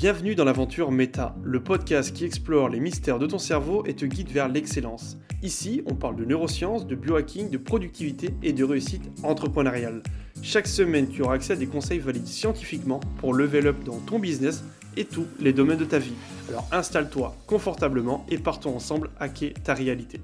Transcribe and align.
Bienvenue 0.00 0.34
dans 0.34 0.46
l'aventure 0.46 0.90
Meta, 0.90 1.34
le 1.42 1.62
podcast 1.62 2.16
qui 2.16 2.24
explore 2.24 2.70
les 2.70 2.80
mystères 2.80 3.18
de 3.18 3.26
ton 3.26 3.36
cerveau 3.36 3.84
et 3.84 3.92
te 3.92 4.06
guide 4.06 4.30
vers 4.30 4.48
l'excellence. 4.48 5.18
Ici, 5.42 5.82
on 5.84 5.94
parle 5.94 6.16
de 6.16 6.24
neurosciences, 6.24 6.86
de 6.86 6.94
biohacking, 6.94 7.50
de 7.50 7.58
productivité 7.58 8.30
et 8.42 8.54
de 8.54 8.64
réussite 8.64 9.02
entrepreneuriale. 9.22 10.02
Chaque 10.40 10.68
semaine, 10.68 11.08
tu 11.10 11.20
auras 11.20 11.34
accès 11.34 11.52
à 11.52 11.56
des 11.56 11.66
conseils 11.66 11.98
validés 11.98 12.24
scientifiquement 12.24 13.00
pour 13.18 13.34
level 13.34 13.66
up 13.66 13.84
dans 13.84 13.98
ton 13.98 14.18
business 14.18 14.64
et 14.96 15.04
tous 15.04 15.26
les 15.38 15.52
domaines 15.52 15.76
de 15.76 15.84
ta 15.84 15.98
vie. 15.98 16.14
Alors 16.48 16.66
installe-toi 16.72 17.36
confortablement 17.46 18.24
et 18.30 18.38
partons 18.38 18.74
ensemble 18.74 19.10
hacker 19.20 19.52
ta 19.62 19.74
réalité. 19.74 20.18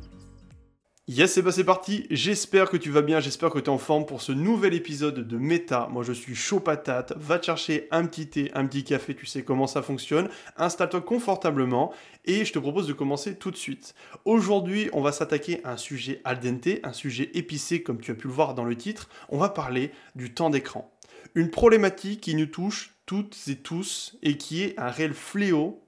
Yes, 1.08 1.34
c'est 1.34 1.50
c'est 1.52 1.62
parti. 1.62 2.04
J'espère 2.10 2.68
que 2.68 2.76
tu 2.76 2.90
vas 2.90 3.00
bien, 3.00 3.20
j'espère 3.20 3.50
que 3.50 3.60
tu 3.60 3.66
es 3.66 3.68
en 3.68 3.78
forme 3.78 4.06
pour 4.06 4.22
ce 4.22 4.32
nouvel 4.32 4.74
épisode 4.74 5.20
de 5.20 5.36
Méta. 5.38 5.86
Moi, 5.92 6.02
je 6.02 6.12
suis 6.12 6.34
chaud 6.34 6.58
patate. 6.58 7.12
Va 7.16 7.38
te 7.38 7.46
chercher 7.46 7.86
un 7.92 8.04
petit 8.06 8.26
thé, 8.26 8.50
un 8.54 8.66
petit 8.66 8.82
café, 8.82 9.14
tu 9.14 9.24
sais 9.24 9.44
comment 9.44 9.68
ça 9.68 9.82
fonctionne. 9.82 10.28
Installe-toi 10.56 11.02
confortablement 11.02 11.92
et 12.24 12.44
je 12.44 12.52
te 12.52 12.58
propose 12.58 12.88
de 12.88 12.92
commencer 12.92 13.36
tout 13.36 13.52
de 13.52 13.56
suite. 13.56 13.94
Aujourd'hui, 14.24 14.90
on 14.92 15.00
va 15.00 15.12
s'attaquer 15.12 15.60
à 15.62 15.74
un 15.74 15.76
sujet 15.76 16.20
al 16.24 16.40
dente, 16.40 16.80
un 16.82 16.92
sujet 16.92 17.30
épicé 17.34 17.84
comme 17.84 18.00
tu 18.00 18.10
as 18.10 18.14
pu 18.14 18.26
le 18.26 18.32
voir 18.32 18.54
dans 18.54 18.64
le 18.64 18.74
titre. 18.74 19.08
On 19.28 19.38
va 19.38 19.48
parler 19.48 19.92
du 20.16 20.34
temps 20.34 20.50
d'écran. 20.50 20.92
Une 21.36 21.52
problématique 21.52 22.20
qui 22.22 22.34
nous 22.34 22.46
touche 22.46 22.96
toutes 23.06 23.36
et 23.46 23.54
tous 23.54 24.16
et 24.24 24.36
qui 24.36 24.64
est 24.64 24.76
un 24.76 24.90
réel 24.90 25.14
fléau 25.14 25.85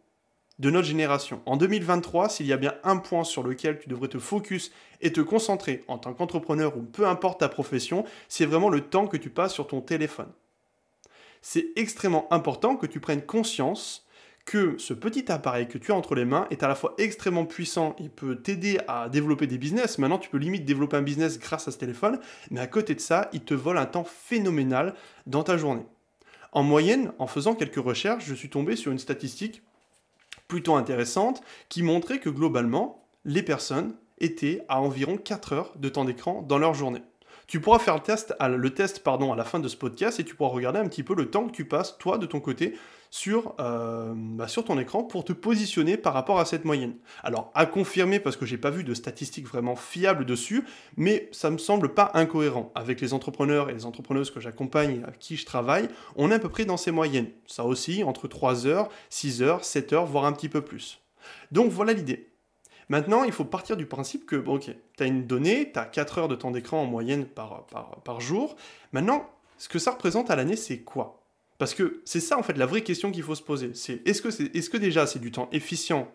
de 0.59 0.71
notre 0.71 0.87
génération. 0.87 1.41
En 1.47 1.57
2023, 1.57 2.29
s'il 2.29 2.47
y 2.47 2.53
a 2.53 2.57
bien 2.57 2.75
un 2.85 2.97
point 2.97 3.25
sur 3.25 3.43
lequel 3.43 3.79
tu 3.79 3.89
devrais 3.89 4.09
te 4.09 4.19
focus 4.19 4.73
et 5.01 5.13
te 5.13 5.21
concentrer 5.21 5.85
en 5.89 5.99
tant 5.99 6.15
qu'entrepreneur 6.15 6.77
ou 6.77 6.83
peu 6.83 7.07
importe 7.07 7.41
ta 7.41 7.49
profession, 7.49 8.05
c'est 8.29 8.47
vraiment 8.47 8.69
le 8.69 8.81
temps 8.81 9.07
que 9.07 9.17
tu 9.17 9.31
passes 9.31 9.55
sur 9.55 9.67
ton 9.67 9.81
téléphone. 9.81 10.33
C'est 11.43 11.69
extrêmement 11.77 12.33
important 12.33 12.77
que 12.77 12.87
tu 12.87 12.99
prennes 12.99 13.23
conscience 13.23 14.05
que 14.49 14.79
ce 14.79 14.95
petit 14.95 15.31
appareil 15.31 15.69
que 15.69 15.77
tu 15.77 15.93
as 15.93 15.95
entre 15.95 16.15
les 16.15 16.25
mains 16.25 16.47
est 16.51 16.63
à 16.63 16.69
la 16.69 16.75
fois 16.75 16.95
extrêmement 16.97 17.45
puissant 17.45 17.95
et 17.99 18.09
peut 18.09 18.37
t'aider 18.37 18.79
à 18.89 19.11
développer 19.11 19.47
des 19.47 19.59
business. 19.59 19.99
Maintenant, 19.99 20.19
tu 20.19 20.31
peux 20.31 20.39
limite 20.39 20.65
développer 20.65 20.97
un 20.97 21.03
business 21.03 21.39
grâce 21.39 21.69
à 21.69 21.71
ce 21.71 21.77
téléphone, 21.77 22.19
mais 22.51 22.61
à 22.61 22.67
côté 22.67 22.95
de 22.95 23.01
ça, 23.01 23.29
il 23.35 23.43
te 23.43 23.53
vole 23.53 23.77
un 23.77 23.85
temps 23.85 24.05
phénoménal 24.05 24.95
dans 25.27 25.43
ta 25.43 25.59
journée. 25.59 25.85
En 26.53 26.63
moyenne, 26.63 27.13
en 27.19 27.27
faisant 27.27 27.55
quelques 27.55 27.77
recherches, 27.77 28.25
je 28.25 28.35
suis 28.35 28.49
tombé 28.49 28.75
sur 28.75 28.91
une 28.91 28.99
statistique 28.99 29.63
plutôt 30.49 30.75
intéressante 30.75 31.43
qui 31.69 31.83
montrait 31.83 32.19
que 32.19 32.31
globalement, 32.31 33.07
les 33.25 33.43
personnes 33.43 33.95
étaient 34.19 34.65
à 34.69 34.81
environ 34.81 35.17
4 35.19 35.53
heures 35.53 35.73
de 35.77 35.89
temps 35.89 36.05
d'écran 36.05 36.43
dans 36.43 36.59
leur 36.59 36.75
journée. 36.75 37.03
Tu 37.49 37.61
pourras 37.61 37.79
faire 37.79 37.95
le 37.95 38.03
test, 38.03 38.35
à, 38.39 38.49
la 38.49 39.45
fin 39.45 39.59
de 39.59 39.69
ce 39.69 39.77
podcast 39.77 40.21
et 40.21 40.25
tu 40.25 40.35
pourras 40.35 40.51
regarder 40.51 40.79
un 40.81 40.87
petit 40.87 41.03
peu 41.03 41.15
le 41.15 41.31
temps 41.31 41.47
que 41.47 41.53
tu 41.53 41.65
passes, 41.65 41.97
toi, 41.97 42.19
de 42.19 42.27
ton 42.27 42.41
côté, 42.41 42.75
sur, 43.09 43.55
euh, 43.59 44.13
bah, 44.15 44.49
sur 44.49 44.67
ton 44.67 44.79
écran 44.79 45.03
pour 45.03 45.25
te 45.25 45.33
positionner 45.33 45.97
par 45.97 46.13
rapport 46.13 46.41
à 46.41 46.45
cette 46.45 46.67
moyenne. 46.67 46.97
Alors, 47.23 47.51
à 47.55 47.65
confirmer, 47.65 48.21
parce 48.21 48.37
que 48.37 48.45
j'ai 48.45 48.59
pas 48.59 48.69
vu 48.69 48.85
de 48.85 48.93
statistiques 48.93 49.47
vraiment 49.47 49.77
fiables 49.77 50.27
dessus, 50.27 50.63
mais 50.99 51.31
ça 51.33 51.49
me 51.49 51.57
semble 51.57 51.95
pas 51.95 52.11
incohérent. 52.13 52.71
Avec 52.75 53.01
les 53.01 53.15
entrepreneurs 53.15 53.71
et 53.71 53.73
les 53.73 53.87
entrepreneuses 53.87 54.31
que 54.31 54.41
j'accompagne, 54.41 55.03
à 55.09 55.13
qui 55.13 55.39
je 55.39 55.47
travaille, 55.47 55.89
on 56.17 56.31
est 56.31 56.35
à 56.35 56.39
peu 56.39 56.51
près 56.51 56.67
dans 56.67 56.77
ces 56.77 56.91
moyennes. 56.91 57.31
Ça 57.47 57.65
aussi, 57.65 58.05
entre 58.05 58.29
3 58.29 58.67
heures, 58.67 58.91
6 59.09 59.41
heures, 59.41 59.65
7 59.65 59.95
heures, 59.95 60.05
voire 60.05 60.27
un 60.27 60.33
petit 60.33 60.51
peu 60.51 60.61
plus. 60.61 61.01
Donc 61.51 61.71
voilà 61.71 61.95
l'idée. 61.95 62.29
Maintenant, 62.89 63.25
il 63.25 63.33
faut 63.33 63.45
partir 63.45 63.77
du 63.77 63.87
principe 63.87 64.25
que, 64.25 64.37
bon, 64.37 64.57
ok, 64.57 64.71
tu 64.97 65.03
as 65.03 65.07
une 65.07 65.27
donnée, 65.27 65.71
tu 65.73 65.79
as 65.79 65.85
4 65.85 66.19
heures 66.19 66.29
de 66.29 66.35
temps 66.35 66.51
d'écran 66.51 66.83
en 66.83 66.87
moyenne 66.87 67.27
par, 67.27 67.67
par, 68.05 68.21
jour. 68.21 68.57
Maintenant, 68.93 69.29
ce 69.59 69.69
que 69.69 69.79
ça 69.79 69.91
représente 69.91 70.31
à 70.31 70.37
l'année, 70.37 70.57
c'est 70.57 70.79
quoi? 70.79 71.23
Parce 71.59 71.75
que 71.75 72.01
c'est 72.05 72.21
ça, 72.21 72.39
en 72.39 72.43
fait, 72.43 72.57
la 72.57 72.67
vraie 72.67 72.83
question 72.83 73.11
qu'il 73.11 73.23
faut 73.23 73.35
se 73.35 73.43
poser. 73.43 73.73
C'est 73.75 74.07
est-ce 74.07 74.23
que, 74.23 74.29
est, 74.29 74.57
est-ce 74.57 74.71
que 74.71 74.77
déjà 74.77 75.07
c'est 75.07 75.19
du 75.19 75.31
temps 75.31 75.49
efficient, 75.53 76.11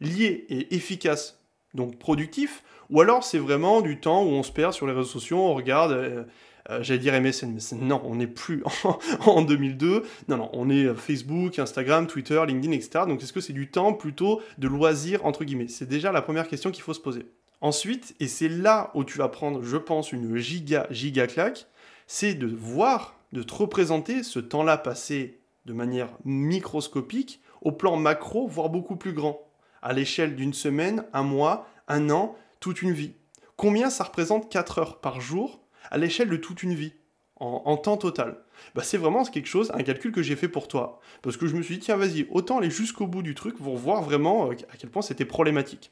lié 0.00 0.46
et 0.48 0.74
efficace, 0.74 1.40
donc 1.74 1.98
productif, 1.98 2.64
ou 2.90 3.00
alors 3.00 3.22
c'est 3.22 3.38
vraiment 3.38 3.80
du 3.80 4.00
temps 4.00 4.24
où 4.24 4.28
on 4.28 4.42
se 4.42 4.50
perd 4.50 4.72
sur 4.72 4.86
les 4.86 4.92
réseaux 4.92 5.08
sociaux, 5.08 5.38
on 5.38 5.54
regarde 5.54 5.92
euh, 5.92 6.24
euh, 6.70 6.82
j'allais 6.82 6.98
dire 6.98 7.18
MSN, 7.20 7.52
mais 7.52 7.78
non, 7.78 8.02
on 8.04 8.16
n'est 8.16 8.26
plus 8.26 8.62
en, 9.26 9.42
2002. 9.42 10.04
Non, 10.28 10.36
non, 10.36 10.50
on 10.52 10.68
est 10.68 10.94
Facebook, 10.94 11.58
Instagram, 11.58 12.06
Twitter, 12.06 12.42
LinkedIn, 12.46 12.72
etc. 12.72 13.04
Donc 13.06 13.22
est-ce 13.22 13.32
que 13.32 13.40
c'est 13.40 13.52
du 13.52 13.70
temps 13.70 13.92
plutôt 13.94 14.42
de 14.58 14.68
loisir, 14.68 15.24
entre 15.24 15.44
guillemets? 15.44 15.68
C'est 15.68 15.88
déjà 15.88 16.12
la 16.12 16.22
première 16.22 16.48
question 16.48 16.70
qu'il 16.70 16.82
faut 16.82 16.94
se 16.94 17.00
poser. 17.00 17.26
Ensuite, 17.60 18.14
et 18.20 18.28
c'est 18.28 18.48
là 18.48 18.90
où 18.94 19.02
tu 19.02 19.18
vas 19.18 19.28
prendre, 19.28 19.62
je 19.62 19.76
pense, 19.76 20.12
une 20.12 20.36
giga, 20.36 20.86
giga 20.90 21.26
claque, 21.26 21.66
c'est 22.06 22.34
de 22.34 22.46
voir, 22.46 23.18
de 23.32 23.42
te 23.42 23.54
représenter 23.54 24.22
ce 24.22 24.38
temps-là 24.38 24.78
passé 24.78 25.40
de 25.64 25.72
manière 25.72 26.10
microscopique 26.24 27.40
au 27.60 27.72
plan 27.72 27.96
macro, 27.96 28.46
voire 28.46 28.68
beaucoup 28.68 28.96
plus 28.96 29.12
grand, 29.12 29.40
à 29.82 29.92
l'échelle 29.92 30.36
d'une 30.36 30.54
semaine, 30.54 31.04
un 31.12 31.24
mois, 31.24 31.66
un 31.88 32.10
an, 32.10 32.36
toute 32.60 32.82
une 32.82 32.92
vie. 32.92 33.14
Combien 33.56 33.90
ça 33.90 34.04
représente 34.04 34.50
4 34.50 34.78
heures 34.78 35.00
par 35.00 35.20
jour 35.20 35.60
à 35.90 35.98
l'échelle 35.98 36.28
de 36.28 36.36
toute 36.36 36.62
une 36.62 36.74
vie, 36.74 36.92
en, 37.40 37.76
temps 37.76 37.96
total. 37.96 38.36
Bah, 38.74 38.82
c'est 38.82 38.98
vraiment 38.98 39.24
quelque 39.24 39.46
chose, 39.46 39.70
un 39.74 39.82
calcul 39.82 40.12
que 40.12 40.22
j'ai 40.22 40.36
fait 40.36 40.48
pour 40.48 40.68
toi. 40.68 41.00
Parce 41.22 41.36
que 41.36 41.46
je 41.46 41.54
me 41.56 41.62
suis 41.62 41.78
dit, 41.78 41.84
tiens, 41.84 41.96
vas-y, 41.96 42.26
autant 42.30 42.58
aller 42.58 42.70
jusqu'au 42.70 43.06
bout 43.06 43.22
du 43.22 43.34
truc 43.34 43.56
pour 43.56 43.76
voir 43.76 44.02
vraiment 44.02 44.50
euh, 44.50 44.54
à 44.72 44.76
quel 44.76 44.90
point 44.90 45.02
c'était 45.02 45.24
problématique. 45.24 45.90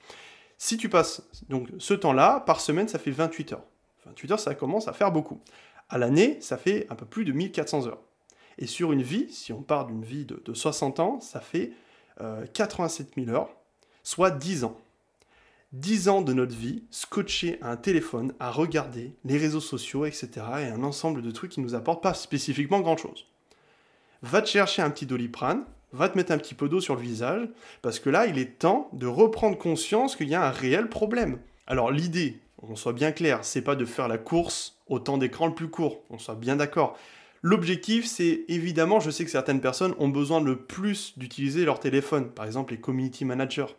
Si 0.58 0.76
tu 0.76 0.88
passes 0.88 1.22
donc 1.48 1.68
ce 1.78 1.94
temps-là, 1.94 2.40
par 2.40 2.60
semaine, 2.60 2.88
ça 2.88 2.98
fait 2.98 3.10
28 3.10 3.52
heures. 3.52 3.64
28 4.06 4.32
heures, 4.32 4.40
ça 4.40 4.54
commence 4.54 4.88
à 4.88 4.92
faire 4.92 5.12
beaucoup. 5.12 5.40
À 5.88 5.98
l'année, 5.98 6.38
ça 6.40 6.56
fait 6.56 6.86
un 6.90 6.94
peu 6.94 7.06
plus 7.06 7.24
de 7.24 7.32
1400 7.32 7.86
heures. 7.86 8.00
Et 8.58 8.66
sur 8.66 8.92
une 8.92 9.02
vie, 9.02 9.30
si 9.30 9.52
on 9.52 9.62
part 9.62 9.86
d'une 9.86 10.02
vie 10.02 10.24
de, 10.24 10.54
60 10.54 11.00
ans, 11.00 11.20
ça 11.20 11.40
fait 11.40 11.72
87 12.54 13.08
euh, 13.08 13.24
000 13.24 13.36
heures, 13.36 13.54
soit 14.02 14.30
10 14.30 14.64
ans. 14.64 14.76
10 15.72 16.08
ans 16.08 16.22
de 16.22 16.32
notre 16.32 16.54
vie 16.54 16.84
scotchés 16.90 17.58
à 17.60 17.72
un 17.72 17.76
téléphone, 17.76 18.32
à 18.38 18.50
regarder 18.50 19.14
les 19.24 19.36
réseaux 19.36 19.60
sociaux, 19.60 20.06
etc. 20.06 20.28
et 20.60 20.66
un 20.66 20.84
ensemble 20.84 21.22
de 21.22 21.30
trucs 21.30 21.52
qui 21.52 21.60
ne 21.60 21.66
nous 21.66 21.74
apportent 21.74 22.02
pas 22.02 22.14
spécifiquement 22.14 22.80
grand-chose. 22.80 23.26
Va 24.22 24.42
te 24.42 24.48
chercher 24.48 24.82
un 24.82 24.90
petit 24.90 25.06
doliprane, 25.06 25.64
va 25.92 26.08
te 26.08 26.16
mettre 26.16 26.32
un 26.32 26.38
petit 26.38 26.54
peu 26.54 26.68
d'eau 26.68 26.80
sur 26.80 26.94
le 26.94 27.02
visage, 27.02 27.48
parce 27.82 27.98
que 27.98 28.10
là, 28.10 28.26
il 28.26 28.38
est 28.38 28.58
temps 28.58 28.88
de 28.92 29.06
reprendre 29.06 29.58
conscience 29.58 30.16
qu'il 30.16 30.28
y 30.28 30.34
a 30.34 30.46
un 30.46 30.50
réel 30.50 30.88
problème. 30.88 31.38
Alors 31.66 31.90
l'idée, 31.90 32.40
on 32.62 32.76
soit 32.76 32.92
bien 32.92 33.12
clair, 33.12 33.44
c'est 33.44 33.62
pas 33.62 33.76
de 33.76 33.84
faire 33.84 34.08
la 34.08 34.18
course 34.18 34.78
au 34.86 34.98
temps 35.00 35.18
d'écran 35.18 35.48
le 35.48 35.54
plus 35.54 35.68
court, 35.68 36.02
on 36.10 36.18
soit 36.18 36.36
bien 36.36 36.56
d'accord. 36.56 36.96
L'objectif, 37.42 38.06
c'est 38.06 38.44
évidemment, 38.48 39.00
je 39.00 39.10
sais 39.10 39.24
que 39.24 39.30
certaines 39.30 39.60
personnes 39.60 39.94
ont 39.98 40.08
besoin 40.08 40.40
le 40.40 40.56
plus 40.56 41.18
d'utiliser 41.18 41.64
leur 41.64 41.80
téléphone, 41.80 42.30
par 42.30 42.46
exemple 42.46 42.72
les 42.72 42.80
community 42.80 43.24
managers 43.24 43.74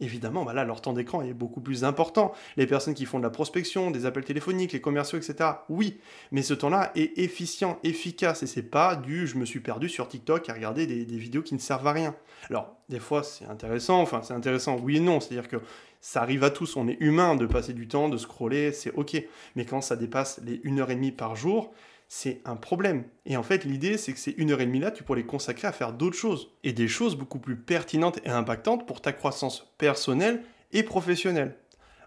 évidemment, 0.00 0.44
bah 0.44 0.52
là, 0.52 0.64
leur 0.64 0.80
temps 0.80 0.92
d'écran 0.92 1.22
est 1.22 1.32
beaucoup 1.32 1.60
plus 1.60 1.84
important. 1.84 2.32
Les 2.56 2.66
personnes 2.66 2.94
qui 2.94 3.04
font 3.04 3.18
de 3.18 3.24
la 3.24 3.30
prospection, 3.30 3.90
des 3.90 4.06
appels 4.06 4.24
téléphoniques, 4.24 4.72
les 4.72 4.80
commerciaux, 4.80 5.18
etc. 5.18 5.50
Oui, 5.68 5.98
mais 6.30 6.42
ce 6.42 6.54
temps-là 6.54 6.92
est 6.94 7.18
efficient, 7.18 7.78
efficace, 7.84 8.42
et 8.42 8.46
c'est 8.46 8.62
pas 8.62 8.96
du 8.96 9.26
je 9.26 9.36
me 9.36 9.44
suis 9.44 9.60
perdu 9.60 9.88
sur 9.88 10.08
TikTok 10.08 10.48
à 10.48 10.54
regarder 10.54 10.86
des, 10.86 11.04
des 11.04 11.18
vidéos 11.18 11.42
qui 11.42 11.54
ne 11.54 11.60
servent 11.60 11.86
à 11.86 11.92
rien. 11.92 12.14
Alors, 12.50 12.76
des 12.88 13.00
fois, 13.00 13.22
c'est 13.22 13.46
intéressant, 13.46 14.00
enfin, 14.00 14.22
c'est 14.22 14.34
intéressant, 14.34 14.78
oui 14.82 14.96
et 14.96 15.00
non, 15.00 15.20
c'est-à-dire 15.20 15.48
que 15.48 15.56
ça 16.00 16.22
arrive 16.22 16.44
à 16.44 16.50
tous, 16.50 16.76
on 16.76 16.86
est 16.86 16.96
humain 17.00 17.34
de 17.34 17.46
passer 17.46 17.72
du 17.72 17.88
temps, 17.88 18.08
de 18.08 18.16
scroller, 18.16 18.72
c'est 18.72 18.92
ok. 18.94 19.22
Mais 19.56 19.64
quand 19.64 19.80
ça 19.80 19.96
dépasse 19.96 20.40
les 20.44 20.58
1h30 20.58 21.12
par 21.16 21.34
jour, 21.34 21.72
c'est 22.08 22.40
un 22.46 22.56
problème. 22.56 23.04
Et 23.26 23.36
en 23.36 23.42
fait, 23.42 23.64
l'idée, 23.64 23.98
c'est 23.98 24.14
que 24.14 24.18
ces 24.18 24.34
une 24.38 24.50
heure 24.50 24.62
et 24.62 24.66
demie 24.66 24.80
là, 24.80 24.90
tu 24.90 25.02
pourrais 25.02 25.20
les 25.20 25.26
consacrer 25.26 25.68
à 25.68 25.72
faire 25.72 25.92
d'autres 25.92 26.16
choses. 26.16 26.50
Et 26.64 26.72
des 26.72 26.88
choses 26.88 27.16
beaucoup 27.16 27.38
plus 27.38 27.56
pertinentes 27.56 28.18
et 28.24 28.30
impactantes 28.30 28.86
pour 28.86 29.02
ta 29.02 29.12
croissance 29.12 29.74
personnelle 29.76 30.42
et 30.72 30.82
professionnelle. 30.82 31.56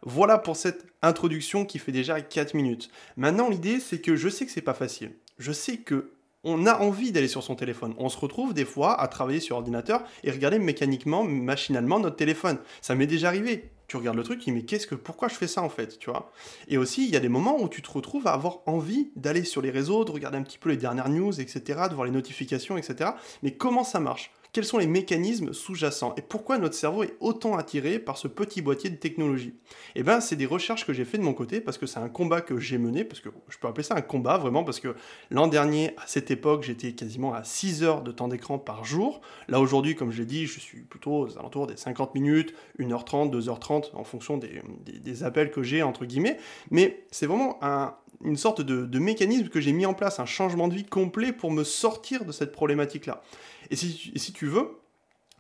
Voilà 0.04 0.40
pour 0.40 0.56
cette 0.56 0.88
introduction 1.04 1.66
qui 1.66 1.78
fait 1.78 1.92
déjà 1.92 2.20
4 2.20 2.56
minutes. 2.56 2.90
Maintenant, 3.16 3.50
l'idée, 3.50 3.80
c'est 3.80 4.02
que 4.02 4.16
je 4.16 4.30
sais 4.30 4.46
que 4.46 4.52
c'est 4.52 4.62
pas 4.62 4.74
facile. 4.74 5.14
Je 5.38 5.52
sais 5.52 5.78
que 5.78 6.14
on 6.44 6.66
a 6.66 6.80
envie 6.80 7.12
d'aller 7.12 7.28
sur 7.28 7.44
son 7.44 7.54
téléphone. 7.54 7.94
On 8.00 8.10
se 8.10 8.18
retrouve 8.18 8.56
des 8.56 8.66
fois 8.66 9.00
à 9.00 9.08
travailler 9.08 9.40
sur 9.40 9.58
ordinateur 9.58 10.04
et 10.24 10.32
regarder 10.32 10.58
mécaniquement, 10.58 11.24
machinalement 11.24 12.00
notre 12.00 12.16
téléphone. 12.16 12.58
Ça 12.82 12.96
m'est 12.96 13.06
déjà 13.06 13.28
arrivé 13.28 13.70
tu 13.92 13.98
regardes 13.98 14.16
le 14.16 14.24
truc, 14.24 14.40
dis 14.40 14.54
mais 14.54 14.62
qu'est-ce 14.62 14.88
que, 14.88 14.96
pourquoi 14.96 15.28
je 15.28 15.34
fais 15.34 15.48
ça 15.48 15.62
en 15.62 15.70
fait, 15.70 16.00
tu 16.00 16.10
vois? 16.10 16.32
Et 16.70 16.78
aussi, 16.78 17.06
il 17.06 17.12
y 17.12 17.18
a 17.18 17.20
des 17.20 17.28
moments 17.28 17.62
où 17.62 17.68
tu 17.68 17.82
te 17.82 17.92
retrouves 17.92 18.26
à 18.26 18.32
avoir 18.32 18.60
envie 18.66 19.12
d'aller 19.18 19.44
sur 19.44 19.62
les 19.62 19.70
réseaux, 19.70 20.06
de 20.06 20.12
regarder 20.12 20.38
un 20.38 20.44
petit 20.44 20.58
peu 20.58 20.70
les 20.70 20.78
dernières 20.78 21.10
news, 21.10 21.42
etc., 21.42 21.82
de 21.90 21.94
voir 21.94 22.06
les 22.06 22.12
notifications, 22.12 22.78
etc. 22.78 23.12
Mais 23.44 23.52
comment 23.52 23.84
ça 23.84 24.00
marche? 24.00 24.32
Quels 24.54 24.66
sont 24.66 24.78
les 24.78 24.88
mécanismes 24.88 25.54
sous-jacents 25.54 26.14
et 26.18 26.22
pourquoi 26.22 26.58
notre 26.58 26.76
cerveau 26.76 27.04
est 27.04 27.16
autant 27.22 27.56
attiré 27.56 28.00
par 28.00 28.18
ce 28.18 28.28
petit 28.28 28.62
boîtier 28.62 28.90
de 28.90 28.98
technologie? 28.98 29.54
Eh 29.96 30.04
bien, 30.04 30.20
c'est 30.20 30.36
des 30.36 30.46
recherches 30.46 30.86
que 30.86 30.92
j'ai 30.92 31.06
fait 31.06 31.18
de 31.18 31.24
mon 31.24 31.34
côté 31.34 31.62
parce 31.62 31.78
que 31.78 31.86
c'est 31.86 32.00
un 32.00 32.10
combat 32.10 32.42
que 32.42 32.60
j'ai 32.60 32.78
mené, 32.78 33.06
parce 33.06 33.22
que 33.22 33.30
je 33.48 33.58
peux 33.58 33.68
appeler 33.68 33.84
ça 33.84 33.96
un 33.96 34.02
combat 34.02 34.38
vraiment, 34.38 34.64
parce 34.66 34.82
que 34.82 34.94
l'an 35.30 35.48
dernier, 35.48 35.92
à 35.98 36.06
cette 36.06 36.32
époque, 36.32 36.64
j'étais 36.64 36.92
quasiment 36.92 37.34
à 37.34 37.46
6 37.46 37.84
heures 37.84 38.02
de 38.02 38.12
temps 38.12 38.28
d'écran 38.28 38.60
par 38.60 38.84
jour. 38.84 39.22
Là, 39.48 39.62
aujourd'hui, 39.62 39.96
comme 39.96 40.12
je 40.12 40.20
l'ai 40.20 40.26
dit, 40.26 40.48
je 40.48 40.60
suis 40.60 40.82
plutôt 40.82 41.22
aux 41.22 41.38
alentours 41.38 41.68
des 41.68 41.78
50 41.78 42.14
minutes, 42.14 42.54
1h30, 42.78 43.32
2h30, 43.32 43.96
en 43.96 44.04
fonction 44.04 44.38
des, 44.38 45.24
appels 45.24 45.52
que 45.52 45.64
j'ai, 45.64 45.82
entre 45.82 46.06
guillemets. 46.06 46.38
Mais 46.72 47.06
c'est 47.12 47.26
vraiment 47.26 47.60
une 48.24 48.38
sorte 48.38 48.62
de 48.62 49.00
mécanisme 49.00 49.48
que 49.48 49.62
j'ai 49.62 49.72
mis 49.72 49.86
en 49.86 49.94
place, 49.94 50.20
un 50.20 50.26
changement 50.26 50.68
de 50.68 50.74
vie 50.74 50.86
complet 50.86 51.32
pour 51.32 51.52
me 51.52 51.64
sortir 51.64 52.26
de 52.26 52.32
cette 52.32 52.52
problématique-là. 52.52 53.22
Et 53.72 53.78
si, 53.78 54.34
tu 54.34 54.48
veux, 54.48 54.78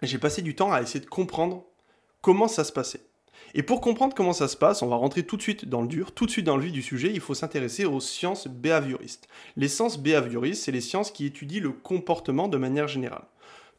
j'ai 0.01 0.18
passé 0.18 0.42
du 0.42 0.56
temps 0.56 0.72
à 0.72 0.81
essayer 0.81 1.01
de 1.01 1.10
comprendre 1.10 1.66
comment 2.22 2.48
ça 2.48 2.63
se 2.63 2.72
passait. 2.72 3.06
Et 3.54 3.62
pour 3.62 3.81
comprendre 3.81 4.16
comment 4.16 4.31
ça 4.31 4.48
se 4.48 4.56
passe, 4.56 4.81
on 4.81 4.88
va 4.88 4.95
rentrer 4.95 5.24
tout 5.24 5.36
de 5.36 5.42
suite 5.42 5.68
dans 5.68 5.81
le 5.81 5.88
dur, 5.89 6.13
tout 6.13 6.25
de 6.25 6.31
suite 6.31 6.45
dans 6.45 6.56
le 6.56 6.63
vif 6.63 6.72
du 6.72 6.81
sujet, 6.81 7.12
il 7.13 7.19
faut 7.19 7.33
s'intéresser 7.33 7.83
aux 7.83 8.00
sciences 8.00 8.48
behavioristes. 8.48 9.28
Les 9.57 9.68
sciences 9.68 10.00
behavioristes, 10.00 10.63
c'est 10.63 10.72
les 10.72 10.80
sciences 10.80 11.12
qui 11.12 11.25
étudient 11.25 11.62
le 11.62 11.72
comportement 11.72 12.48
de 12.48 12.57
manière 12.57 12.88
générale. 12.88 13.25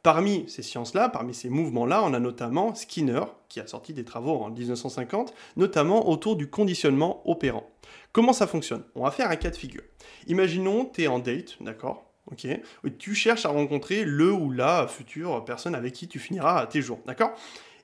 Parmi 0.02 0.44
ces 0.48 0.62
sciences-là, 0.62 1.08
parmi 1.08 1.32
ces 1.32 1.48
mouvements-là, 1.48 2.02
on 2.04 2.12
a 2.12 2.20
notamment 2.20 2.74
Skinner, 2.74 3.22
qui 3.48 3.60
a 3.60 3.66
sorti 3.66 3.94
des 3.94 4.04
travaux 4.04 4.42
en 4.42 4.50
1950, 4.50 5.32
notamment 5.56 6.10
autour 6.10 6.36
du 6.36 6.50
conditionnement 6.50 7.22
opérant. 7.24 7.70
Comment 8.12 8.34
ça 8.34 8.46
fonctionne? 8.46 8.84
On 8.94 9.04
va 9.04 9.12
faire 9.12 9.30
un 9.30 9.36
cas 9.36 9.50
de 9.50 9.56
figure. 9.56 9.84
Imaginons, 10.26 10.84
tu 10.84 11.04
es 11.04 11.06
en 11.06 11.20
date, 11.20 11.56
d'accord? 11.62 12.11
Ok, 12.32 12.46
tu 12.98 13.14
cherches 13.14 13.44
à 13.44 13.50
rencontrer 13.50 14.04
le 14.04 14.32
ou 14.32 14.50
la 14.50 14.86
future 14.88 15.44
personne 15.44 15.74
avec 15.74 15.92
qui 15.92 16.08
tu 16.08 16.18
finiras 16.18 16.66
tes 16.66 16.80
jours, 16.80 17.00
d'accord? 17.06 17.34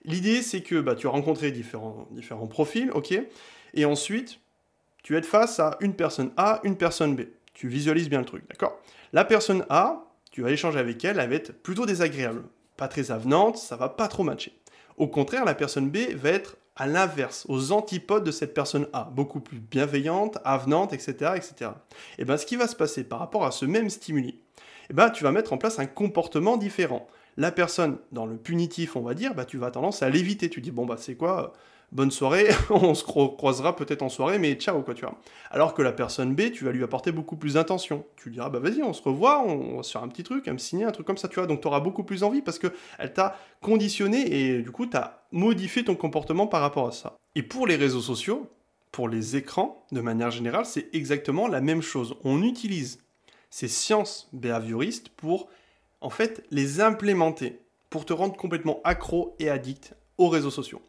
L'idée, 0.05 0.43
c'est 0.43 0.63
que 0.63 0.81
bah, 0.81 0.95
tu 0.95 1.07
as 1.07 1.11
rencontré 1.11 1.51
différents, 1.51 2.09
différents 2.13 2.47
profils, 2.47 2.91
ok? 2.93 3.15
Et 3.75 3.85
ensuite, 3.85 4.41
tu 5.03 5.17
es 5.17 5.23
face 5.23 5.61
à 5.61 5.77
une 5.81 5.95
personne 5.95 6.33
A, 6.37 6.61
une 6.65 6.77
personne 6.77 7.15
B. 7.15 7.23
Tu 7.53 7.69
visualises 7.69 8.09
bien 8.09 8.21
le 8.21 8.25
truc, 8.25 8.49
d'accord? 8.49 8.81
La 9.13 9.25
personne 9.25 9.67
A, 9.69 10.05
tu 10.31 10.43
vas 10.43 10.51
échanger 10.51 10.79
avec 10.79 11.05
elle, 11.05 11.19
elle 11.19 11.29
va 11.29 11.35
être 11.35 11.53
plutôt 11.63 11.87
désagréable, 11.87 12.45
pas 12.77 12.89
très 12.89 13.11
avenante, 13.11 13.57
ça 13.59 13.77
va 13.77 13.89
pas 13.89 14.09
trop 14.09 14.23
matcher. 14.23 14.53
Au 14.97 15.09
contraire, 15.09 15.45
la 15.45 15.55
personne 15.55 15.91
B 15.91 16.15
va 16.15 16.31
être 16.31 16.57
à 16.79 16.87
l'inverse, 16.87 17.45
aux 17.49 17.73
antipodes 17.73 18.25
de 18.25 18.31
cette 18.31 18.55
personne 18.55 18.87
A, 18.95 19.05
beaucoup 19.13 19.41
plus 19.41 19.59
bienveillante, 19.59 20.39
avenante, 20.45 20.95
etc. 20.95 21.33
etc. 21.37 21.73
Et 22.19 22.25
bien 22.25 22.39
ce 22.39 22.47
qui 22.47 22.57
va 22.57 22.67
se 22.67 22.77
passer 22.77 23.05
par 23.05 23.19
rapport 23.19 23.45
à 23.45 23.51
ce 23.51 23.67
même 23.67 23.91
stimuli, 23.91 24.41
et 24.89 24.95
ben, 24.95 25.11
tu 25.11 25.25
vas 25.25 25.33
mettre 25.33 25.53
en 25.53 25.59
place 25.59 25.79
un 25.79 25.87
comportement 25.87 26.57
différent 26.57 27.07
la 27.39 27.53
personne 27.53 27.99
dans 28.11 28.27
le 28.27 28.37
punitif, 28.37 28.97
on 28.97 29.01
va 29.01 29.15
dire, 29.15 29.33
bah, 29.35 29.45
tu 29.45 29.59
vas 29.59 29.71
tendance 29.71 30.03
à 30.03 30.11
l'éviter. 30.11 30.51
Tu 30.51 30.61
dis, 30.61 30.73
bon, 30.73 30.85
bah, 30.85 30.97
c'est 30.99 31.15
quoi 31.15 31.53
Bonne 31.91 32.11
soirée, 32.11 32.49
on 32.71 32.95
se 32.95 33.03
croisera 33.03 33.75
peut-être 33.75 34.03
en 34.03 34.09
soirée, 34.09 34.39
mais 34.39 34.55
ciao, 34.55 34.83
quoi, 34.83 34.95
tu 34.95 35.03
vois. 35.03 35.19
Alors 35.51 35.73
que 35.73 35.81
la 35.81 35.93
personne 35.93 36.35
B, 36.35 36.51
tu 36.53 36.65
vas 36.65 36.73
lui 36.73 36.85
apporter 36.85 37.13
beaucoup 37.13 37.37
plus 37.37 37.55
d'intention. 37.55 38.05
Tu 38.17 38.29
lui 38.29 38.35
diras, 38.35 38.51
bah, 38.51 38.59
vas-y, 38.59 38.83
on 38.83 38.93
se 38.93 39.03
revoit, 39.03 39.43
on, 39.43 39.79
va 39.79 39.83
se 39.83 39.93
faire 39.93 40.03
un 40.03 40.09
petit 40.09 40.23
truc, 40.23 40.49
un 40.49 40.53
me 40.53 40.87
un 40.87 40.93
truc 40.93 41.07
comme 41.07 41.17
ça, 41.17 41.29
tu 41.29 41.37
vois. 41.37 41.47
Donc, 41.47 41.63
tu 41.63 41.67
auras 41.67 41.81
beaucoup 41.81 42.05
plus 42.05 42.23
envie 42.23 42.43
parce 42.43 42.59
qu'elle 42.59 43.13
t'a 43.15 43.37
conditionné 43.63 44.33
et 44.33 44.63
du 44.63 44.71
coup, 44.71 44.87
tu 44.87 44.97
as 44.97 45.23
modifié 45.33 45.85
ton 45.85 45.97
comportement 45.97 46.47
par 46.47 46.61
rapport 46.61 46.89
à 46.89 46.93
ça. 46.93 47.17
Et 47.35 47.43
pour 47.43 47.67
les 47.67 47.77
réseaux 47.77 48.03
sociaux, 48.03 48.51
pour 48.93 49.09
les 49.09 49.37
écrans, 49.37 49.87
de 49.93 50.01
manière 50.01 50.31
générale, 50.31 50.67
c'est 50.67 50.95
exactement 50.95 51.49
la 51.49 51.61
même 51.61 51.83
chose. 51.83 52.17
On 52.25 52.43
utilise 52.43 53.01
ces 53.49 53.69
sciences 53.69 54.29
behavioristes 54.33 55.09
pour 55.11 55.49
en 56.01 56.11
fait, 56.11 56.45
les 56.51 56.81
implémenter 56.81 57.61
pour 57.91 58.05
te 58.05 58.13
rendre 58.13 58.37
complètement 58.37 58.81
accro 58.85 59.35
et 59.39 59.49
addict 59.49 59.95
aux 60.19 60.29
réseaux 60.29 60.51
sociaux. 60.51 60.83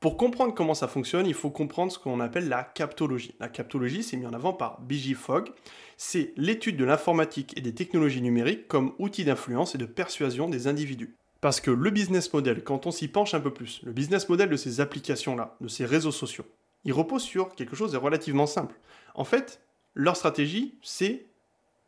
Pour 0.00 0.16
comprendre 0.16 0.54
comment 0.54 0.74
ça 0.74 0.88
fonctionne, 0.88 1.26
il 1.26 1.34
faut 1.34 1.50
comprendre 1.50 1.90
ce 1.90 1.98
qu'on 1.98 2.20
appelle 2.20 2.48
la 2.48 2.62
captologie. 2.62 3.34
La 3.40 3.48
captologie, 3.48 4.02
c'est 4.02 4.16
mis 4.16 4.26
en 4.26 4.34
avant 4.34 4.52
par 4.52 4.80
B.J. 4.82 5.14
Fogg. 5.14 5.50
C'est 5.96 6.32
l'étude 6.36 6.76
de 6.76 6.84
l'informatique 6.84 7.56
et 7.56 7.62
des 7.62 7.74
technologies 7.74 8.20
numériques 8.20 8.68
comme 8.68 8.92
outil 8.98 9.24
d'influence 9.24 9.74
et 9.74 9.78
de 9.78 9.86
persuasion 9.86 10.48
des 10.48 10.66
individus. 10.66 11.14
Parce 11.40 11.60
que 11.60 11.70
le 11.70 11.90
business 11.90 12.32
model, 12.32 12.64
quand 12.64 12.86
on 12.86 12.90
s'y 12.90 13.08
penche 13.08 13.34
un 13.34 13.40
peu 13.40 13.52
plus, 13.52 13.80
le 13.84 13.92
business 13.92 14.28
model 14.28 14.48
de 14.48 14.56
ces 14.56 14.80
applications-là, 14.80 15.56
de 15.60 15.68
ces 15.68 15.84
réseaux 15.84 16.12
sociaux, 16.12 16.46
il 16.84 16.92
repose 16.92 17.22
sur 17.22 17.54
quelque 17.54 17.76
chose 17.76 17.92
de 17.92 17.96
relativement 17.96 18.46
simple. 18.46 18.74
En 19.14 19.24
fait, 19.24 19.60
leur 19.94 20.16
stratégie, 20.16 20.74
c'est 20.82 21.26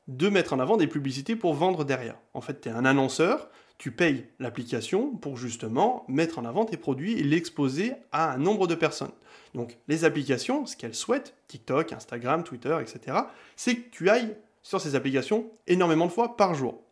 de 0.09 0.29
mettre 0.29 0.53
en 0.53 0.61
avant 0.61 0.77
des 0.77 0.87
publicités 0.87 1.37
pour 1.37 1.55
vendre 1.55 1.85
derrière. 1.85 2.17
En 2.35 2.41
fait, 2.41 2.61
tu 2.61 2.69
es 2.69 2.73
un 2.73 2.85
annonceur, 2.85 3.49
tu 3.79 3.91
payes 3.91 4.27
l'application 4.39 5.11
pour 5.11 5.37
justement 5.37 6.05
mettre 6.09 6.39
en 6.39 6.45
avant 6.45 6.65
tes 6.65 6.77
produits 6.77 7.13
et 7.19 7.23
l'exposer 7.23 7.93
à 8.13 8.33
un 8.33 8.39
nombre 8.39 8.67
de 8.67 8.75
personnes. 8.75 9.13
Donc 9.55 9.79
les 9.89 10.05
applications, 10.05 10.67
ce 10.67 10.77
qu'elles 10.77 10.95
souhaitent, 10.95 11.35
TikTok, 11.49 11.93
Instagram, 11.93 12.43
Twitter, 12.43 12.77
etc., 12.81 13.19
c'est 13.57 13.77
que 13.77 13.91
tu 13.91 14.09
ailles 14.09 14.37
sur 14.63 14.81
ces 14.81 14.95
applications 14.95 15.51
énormément 15.67 16.07
de 16.07 16.13
fois 16.13 16.37
par 16.37 16.55
jour. 16.55 16.83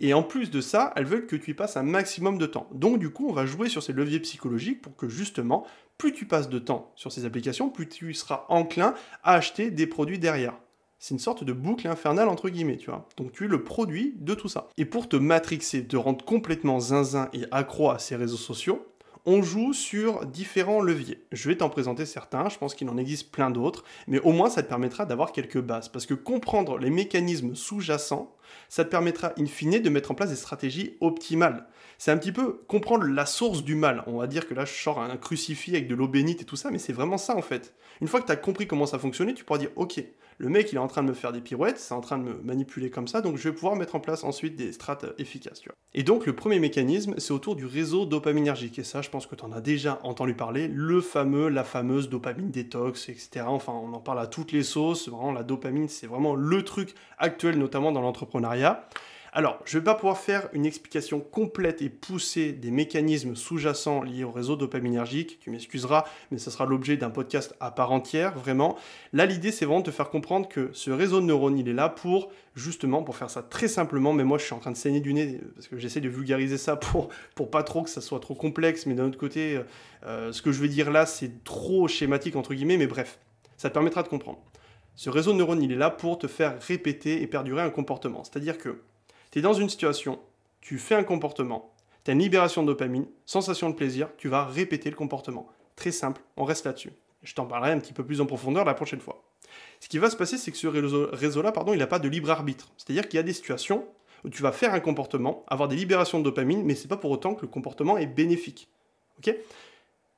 Et 0.00 0.14
en 0.14 0.22
plus 0.22 0.50
de 0.50 0.60
ça, 0.60 0.92
elles 0.94 1.06
veulent 1.06 1.26
que 1.26 1.36
tu 1.36 1.50
y 1.50 1.54
passes 1.54 1.76
un 1.76 1.82
maximum 1.82 2.38
de 2.38 2.46
temps. 2.46 2.68
Donc 2.72 2.98
du 2.98 3.10
coup, 3.10 3.28
on 3.28 3.32
va 3.32 3.46
jouer 3.46 3.68
sur 3.68 3.82
ces 3.82 3.92
leviers 3.92 4.20
psychologiques 4.20 4.80
pour 4.80 4.96
que 4.96 5.08
justement, 5.08 5.66
plus 5.96 6.12
tu 6.12 6.24
passes 6.24 6.48
de 6.48 6.60
temps 6.60 6.92
sur 6.94 7.10
ces 7.10 7.24
applications, 7.24 7.68
plus 7.68 7.88
tu 7.88 8.14
seras 8.14 8.46
enclin 8.48 8.94
à 9.24 9.34
acheter 9.34 9.70
des 9.70 9.88
produits 9.88 10.20
derrière. 10.20 10.54
C'est 11.00 11.14
une 11.14 11.20
sorte 11.20 11.44
de 11.44 11.52
boucle 11.52 11.86
infernale 11.86 12.28
entre 12.28 12.48
guillemets, 12.48 12.76
tu 12.76 12.90
vois. 12.90 13.06
Donc 13.16 13.32
tu 13.32 13.44
es 13.44 13.48
le 13.48 13.62
produit 13.62 14.14
de 14.18 14.34
tout 14.34 14.48
ça. 14.48 14.68
Et 14.76 14.84
pour 14.84 15.08
te 15.08 15.16
matrixer, 15.16 15.86
te 15.86 15.96
rendre 15.96 16.24
complètement 16.24 16.80
zinzin 16.80 17.28
et 17.32 17.44
accro 17.52 17.90
à 17.90 18.00
ces 18.00 18.16
réseaux 18.16 18.36
sociaux, 18.36 18.84
on 19.24 19.42
joue 19.42 19.74
sur 19.74 20.26
différents 20.26 20.80
leviers. 20.80 21.22
Je 21.32 21.48
vais 21.48 21.56
t'en 21.56 21.68
présenter 21.68 22.06
certains, 22.06 22.48
je 22.48 22.58
pense 22.58 22.74
qu'il 22.74 22.88
en 22.88 22.96
existe 22.96 23.30
plein 23.30 23.50
d'autres, 23.50 23.84
mais 24.06 24.18
au 24.20 24.32
moins 24.32 24.48
ça 24.48 24.62
te 24.62 24.68
permettra 24.68 25.04
d'avoir 25.04 25.32
quelques 25.32 25.60
bases. 25.60 25.88
Parce 25.88 26.06
que 26.06 26.14
comprendre 26.14 26.78
les 26.78 26.90
mécanismes 26.90 27.54
sous-jacents, 27.54 28.34
ça 28.68 28.84
te 28.84 28.90
permettra 28.90 29.32
in 29.38 29.46
fine 29.46 29.80
de 29.80 29.90
mettre 29.90 30.10
en 30.10 30.14
place 30.14 30.30
des 30.30 30.36
stratégies 30.36 30.96
optimales. 31.00 31.66
C'est 31.98 32.10
un 32.10 32.16
petit 32.16 32.32
peu 32.32 32.62
comprendre 32.68 33.04
la 33.04 33.26
source 33.26 33.62
du 33.62 33.74
mal. 33.74 34.02
On 34.06 34.18
va 34.18 34.26
dire 34.26 34.48
que 34.48 34.54
là 34.54 34.64
je 34.64 34.72
sors 34.72 34.98
un 35.00 35.16
crucifix 35.16 35.72
avec 35.72 35.88
de 35.88 35.94
l'eau 35.94 36.08
bénite 36.08 36.42
et 36.42 36.44
tout 36.44 36.56
ça, 36.56 36.70
mais 36.70 36.78
c'est 36.78 36.92
vraiment 36.92 37.18
ça 37.18 37.36
en 37.36 37.42
fait. 37.42 37.74
Une 38.00 38.08
fois 38.08 38.20
que 38.20 38.26
tu 38.26 38.32
as 38.32 38.36
compris 38.36 38.66
comment 38.66 38.86
ça 38.86 38.98
fonctionnait, 38.98 39.34
tu 39.34 39.44
pourras 39.44 39.58
dire 39.58 39.70
ok, 39.76 40.02
le 40.38 40.48
mec 40.48 40.72
il 40.72 40.76
est 40.76 40.78
en 40.78 40.86
train 40.86 41.02
de 41.02 41.08
me 41.08 41.14
faire 41.14 41.32
des 41.32 41.40
pirouettes, 41.40 41.78
c'est 41.78 41.94
en 41.94 42.00
train 42.00 42.18
de 42.18 42.24
me 42.24 42.40
manipuler 42.42 42.90
comme 42.90 43.08
ça, 43.08 43.20
donc 43.20 43.36
je 43.36 43.48
vais 43.48 43.54
pouvoir 43.54 43.76
mettre 43.76 43.94
en 43.94 44.00
place 44.00 44.24
ensuite 44.24 44.56
des 44.56 44.72
strates 44.72 45.04
efficaces. 45.18 45.62
Et 45.94 46.02
donc 46.02 46.26
le 46.26 46.34
premier 46.34 46.60
mécanisme, 46.60 47.14
c'est 47.18 47.32
autour 47.32 47.56
du 47.56 47.66
réseau 47.66 48.06
dopaminergique. 48.06 48.78
Et 48.78 48.84
ça, 48.84 49.02
je 49.02 49.10
pense 49.10 49.26
que 49.26 49.34
tu 49.34 49.44
en 49.44 49.52
as 49.52 49.60
déjà 49.60 49.98
entendu 50.04 50.34
parler, 50.34 50.68
le 50.68 51.00
fameux, 51.00 51.48
la 51.48 51.64
fameuse 51.64 52.08
dopamine 52.08 52.50
détox, 52.50 53.08
etc. 53.08 53.44
Enfin, 53.46 53.72
on 53.72 53.92
en 53.92 54.00
parle 54.00 54.20
à 54.20 54.26
toutes 54.26 54.52
les 54.52 54.62
sauces. 54.62 55.08
Vraiment, 55.08 55.32
la 55.32 55.42
dopamine, 55.42 55.88
c'est 55.88 56.06
vraiment 56.06 56.34
le 56.34 56.62
truc 56.64 56.94
actuel, 57.18 57.58
notamment 57.58 57.92
dans 57.92 58.00
l'entrepreneuriat. 58.00 58.88
Alors, 59.32 59.60
je 59.66 59.76
ne 59.76 59.80
vais 59.80 59.84
pas 59.84 59.94
pouvoir 59.94 60.16
faire 60.16 60.48
une 60.52 60.64
explication 60.64 61.20
complète 61.20 61.82
et 61.82 61.90
poussée 61.90 62.52
des 62.52 62.70
mécanismes 62.70 63.36
sous-jacents 63.36 64.02
liés 64.02 64.24
au 64.24 64.30
réseau 64.30 64.56
dopaminergique, 64.56 65.38
tu 65.40 65.50
m'excuseras, 65.50 66.04
mais 66.30 66.38
ce 66.38 66.50
sera 66.50 66.64
l'objet 66.64 66.96
d'un 66.96 67.10
podcast 67.10 67.54
à 67.60 67.70
part 67.70 67.92
entière, 67.92 68.38
vraiment. 68.38 68.76
Là, 69.12 69.26
l'idée, 69.26 69.52
c'est 69.52 69.66
vraiment 69.66 69.80
de 69.80 69.86
te 69.86 69.90
faire 69.90 70.08
comprendre 70.08 70.48
que 70.48 70.70
ce 70.72 70.90
réseau 70.90 71.20
de 71.20 71.26
neurones, 71.26 71.58
il 71.58 71.68
est 71.68 71.74
là 71.74 71.90
pour, 71.90 72.30
justement, 72.56 73.02
pour 73.02 73.16
faire 73.16 73.28
ça 73.28 73.42
très 73.42 73.68
simplement, 73.68 74.12
mais 74.14 74.24
moi, 74.24 74.38
je 74.38 74.44
suis 74.44 74.54
en 74.54 74.60
train 74.60 74.70
de 74.72 74.76
saigner 74.76 75.00
du 75.00 75.12
nez, 75.12 75.40
parce 75.54 75.68
que 75.68 75.78
j'essaie 75.78 76.00
de 76.00 76.08
vulgariser 76.08 76.56
ça 76.56 76.76
pour, 76.76 77.10
pour 77.34 77.50
pas 77.50 77.62
trop 77.62 77.82
que 77.82 77.90
ça 77.90 78.00
soit 78.00 78.20
trop 78.20 78.34
complexe, 78.34 78.86
mais 78.86 78.94
d'un 78.94 79.08
autre 79.08 79.18
côté, 79.18 79.60
euh, 80.06 80.32
ce 80.32 80.40
que 80.40 80.52
je 80.52 80.60
vais 80.60 80.68
dire 80.68 80.90
là, 80.90 81.04
c'est 81.04 81.44
trop 81.44 81.86
schématique, 81.86 82.34
entre 82.34 82.54
guillemets, 82.54 82.78
mais 82.78 82.86
bref, 82.86 83.18
ça 83.58 83.68
te 83.68 83.74
permettra 83.74 84.02
de 84.02 84.08
comprendre. 84.08 84.38
Ce 84.96 85.10
réseau 85.10 85.32
de 85.32 85.38
neurones, 85.38 85.62
il 85.62 85.70
est 85.70 85.76
là 85.76 85.90
pour 85.90 86.18
te 86.18 86.26
faire 86.26 86.60
répéter 86.60 87.22
et 87.22 87.26
perdurer 87.26 87.62
un 87.62 87.70
comportement. 87.70 88.24
C'est-à-dire 88.24 88.58
que 88.58 88.80
tu 89.38 89.40
es 89.40 89.42
dans 89.42 89.52
une 89.52 89.68
situation, 89.68 90.18
tu 90.60 90.78
fais 90.78 90.96
un 90.96 91.04
comportement, 91.04 91.72
tu 92.04 92.10
as 92.10 92.14
une 92.14 92.18
libération 92.18 92.62
de 92.62 92.66
dopamine, 92.66 93.06
sensation 93.24 93.70
de 93.70 93.76
plaisir, 93.76 94.08
tu 94.16 94.28
vas 94.28 94.44
répéter 94.44 94.90
le 94.90 94.96
comportement. 94.96 95.46
Très 95.76 95.92
simple, 95.92 96.22
on 96.36 96.42
reste 96.42 96.66
là-dessus. 96.66 96.90
Je 97.22 97.34
t'en 97.34 97.46
parlerai 97.46 97.70
un 97.70 97.78
petit 97.78 97.92
peu 97.92 98.04
plus 98.04 98.20
en 98.20 98.26
profondeur 98.26 98.64
la 98.64 98.74
prochaine 98.74 98.98
fois. 98.98 99.22
Ce 99.78 99.88
qui 99.88 99.98
va 99.98 100.10
se 100.10 100.16
passer, 100.16 100.38
c'est 100.38 100.50
que 100.50 100.56
ce 100.56 100.66
réseau-là, 100.66 101.52
pardon, 101.52 101.72
il 101.72 101.78
n'a 101.78 101.86
pas 101.86 102.00
de 102.00 102.08
libre 102.08 102.32
arbitre. 102.32 102.72
C'est-à-dire 102.76 103.08
qu'il 103.08 103.16
y 103.16 103.20
a 103.20 103.22
des 103.22 103.32
situations 103.32 103.86
où 104.24 104.28
tu 104.28 104.42
vas 104.42 104.50
faire 104.50 104.74
un 104.74 104.80
comportement, 104.80 105.44
avoir 105.46 105.68
des 105.68 105.76
libérations 105.76 106.18
de 106.18 106.24
dopamine, 106.24 106.64
mais 106.64 106.74
c'est 106.74 106.88
pas 106.88 106.96
pour 106.96 107.12
autant 107.12 107.36
que 107.36 107.42
le 107.42 107.48
comportement 107.48 107.96
est 107.96 108.06
bénéfique. 108.08 108.68
Ok? 109.18 109.36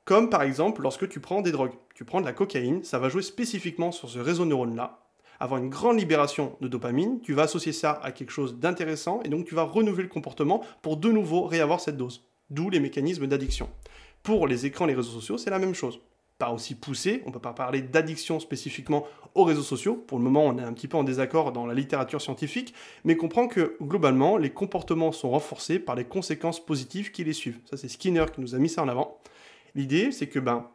Comme 0.03 0.31
par 0.31 0.41
exemple 0.41 0.81
lorsque 0.81 1.07
tu 1.09 1.19
prends 1.19 1.41
des 1.41 1.51
drogues. 1.51 1.75
Tu 1.93 2.05
prends 2.05 2.21
de 2.21 2.25
la 2.25 2.33
cocaïne, 2.33 2.83
ça 2.83 2.97
va 2.97 3.09
jouer 3.09 3.21
spécifiquement 3.21 3.91
sur 3.91 4.09
ce 4.09 4.17
réseau 4.17 4.45
neurone-là, 4.45 5.00
avoir 5.41 5.59
une 5.59 5.69
grande 5.69 5.99
libération 5.99 6.55
de 6.61 6.67
dopamine, 6.67 7.19
tu 7.21 7.33
vas 7.33 7.43
associer 7.43 7.73
ça 7.73 7.99
à 8.03 8.11
quelque 8.11 8.31
chose 8.31 8.59
d'intéressant 8.59 9.21
et 9.25 9.29
donc 9.29 9.45
tu 9.45 9.55
vas 9.55 9.63
renouveler 9.63 10.03
le 10.03 10.09
comportement 10.09 10.63
pour 10.83 10.97
de 10.97 11.11
nouveau 11.11 11.43
réavoir 11.45 11.81
cette 11.81 11.97
dose. 11.97 12.23
D'où 12.51 12.69
les 12.69 12.79
mécanismes 12.79 13.25
d'addiction. 13.25 13.67
Pour 14.21 14.47
les 14.47 14.67
écrans, 14.67 14.85
les 14.85 14.93
réseaux 14.93 15.11
sociaux, 15.11 15.39
c'est 15.39 15.49
la 15.49 15.57
même 15.57 15.73
chose. 15.73 15.99
Pas 16.37 16.51
aussi 16.51 16.75
poussé, 16.75 17.23
on 17.25 17.29
ne 17.29 17.33
peut 17.33 17.39
pas 17.39 17.53
parler 17.53 17.81
d'addiction 17.81 18.39
spécifiquement 18.39 19.07
aux 19.33 19.43
réseaux 19.43 19.63
sociaux. 19.63 19.95
Pour 19.95 20.19
le 20.19 20.23
moment, 20.23 20.45
on 20.45 20.59
est 20.59 20.63
un 20.63 20.73
petit 20.73 20.87
peu 20.87 20.97
en 20.97 21.03
désaccord 21.03 21.51
dans 21.51 21.65
la 21.65 21.73
littérature 21.73 22.21
scientifique, 22.21 22.75
mais 23.03 23.15
comprend 23.15 23.47
que 23.47 23.77
globalement, 23.81 24.37
les 24.37 24.51
comportements 24.51 25.11
sont 25.11 25.31
renforcés 25.31 25.79
par 25.79 25.95
les 25.95 26.05
conséquences 26.05 26.63
positives 26.63 27.11
qui 27.11 27.23
les 27.23 27.33
suivent. 27.33 27.59
Ça, 27.69 27.77
c'est 27.77 27.87
Skinner 27.87 28.25
qui 28.33 28.41
nous 28.41 28.53
a 28.53 28.59
mis 28.59 28.69
ça 28.69 28.83
en 28.83 28.87
avant. 28.87 29.17
L'idée, 29.73 30.11
c'est 30.11 30.27
que 30.27 30.39
ben, 30.39 30.67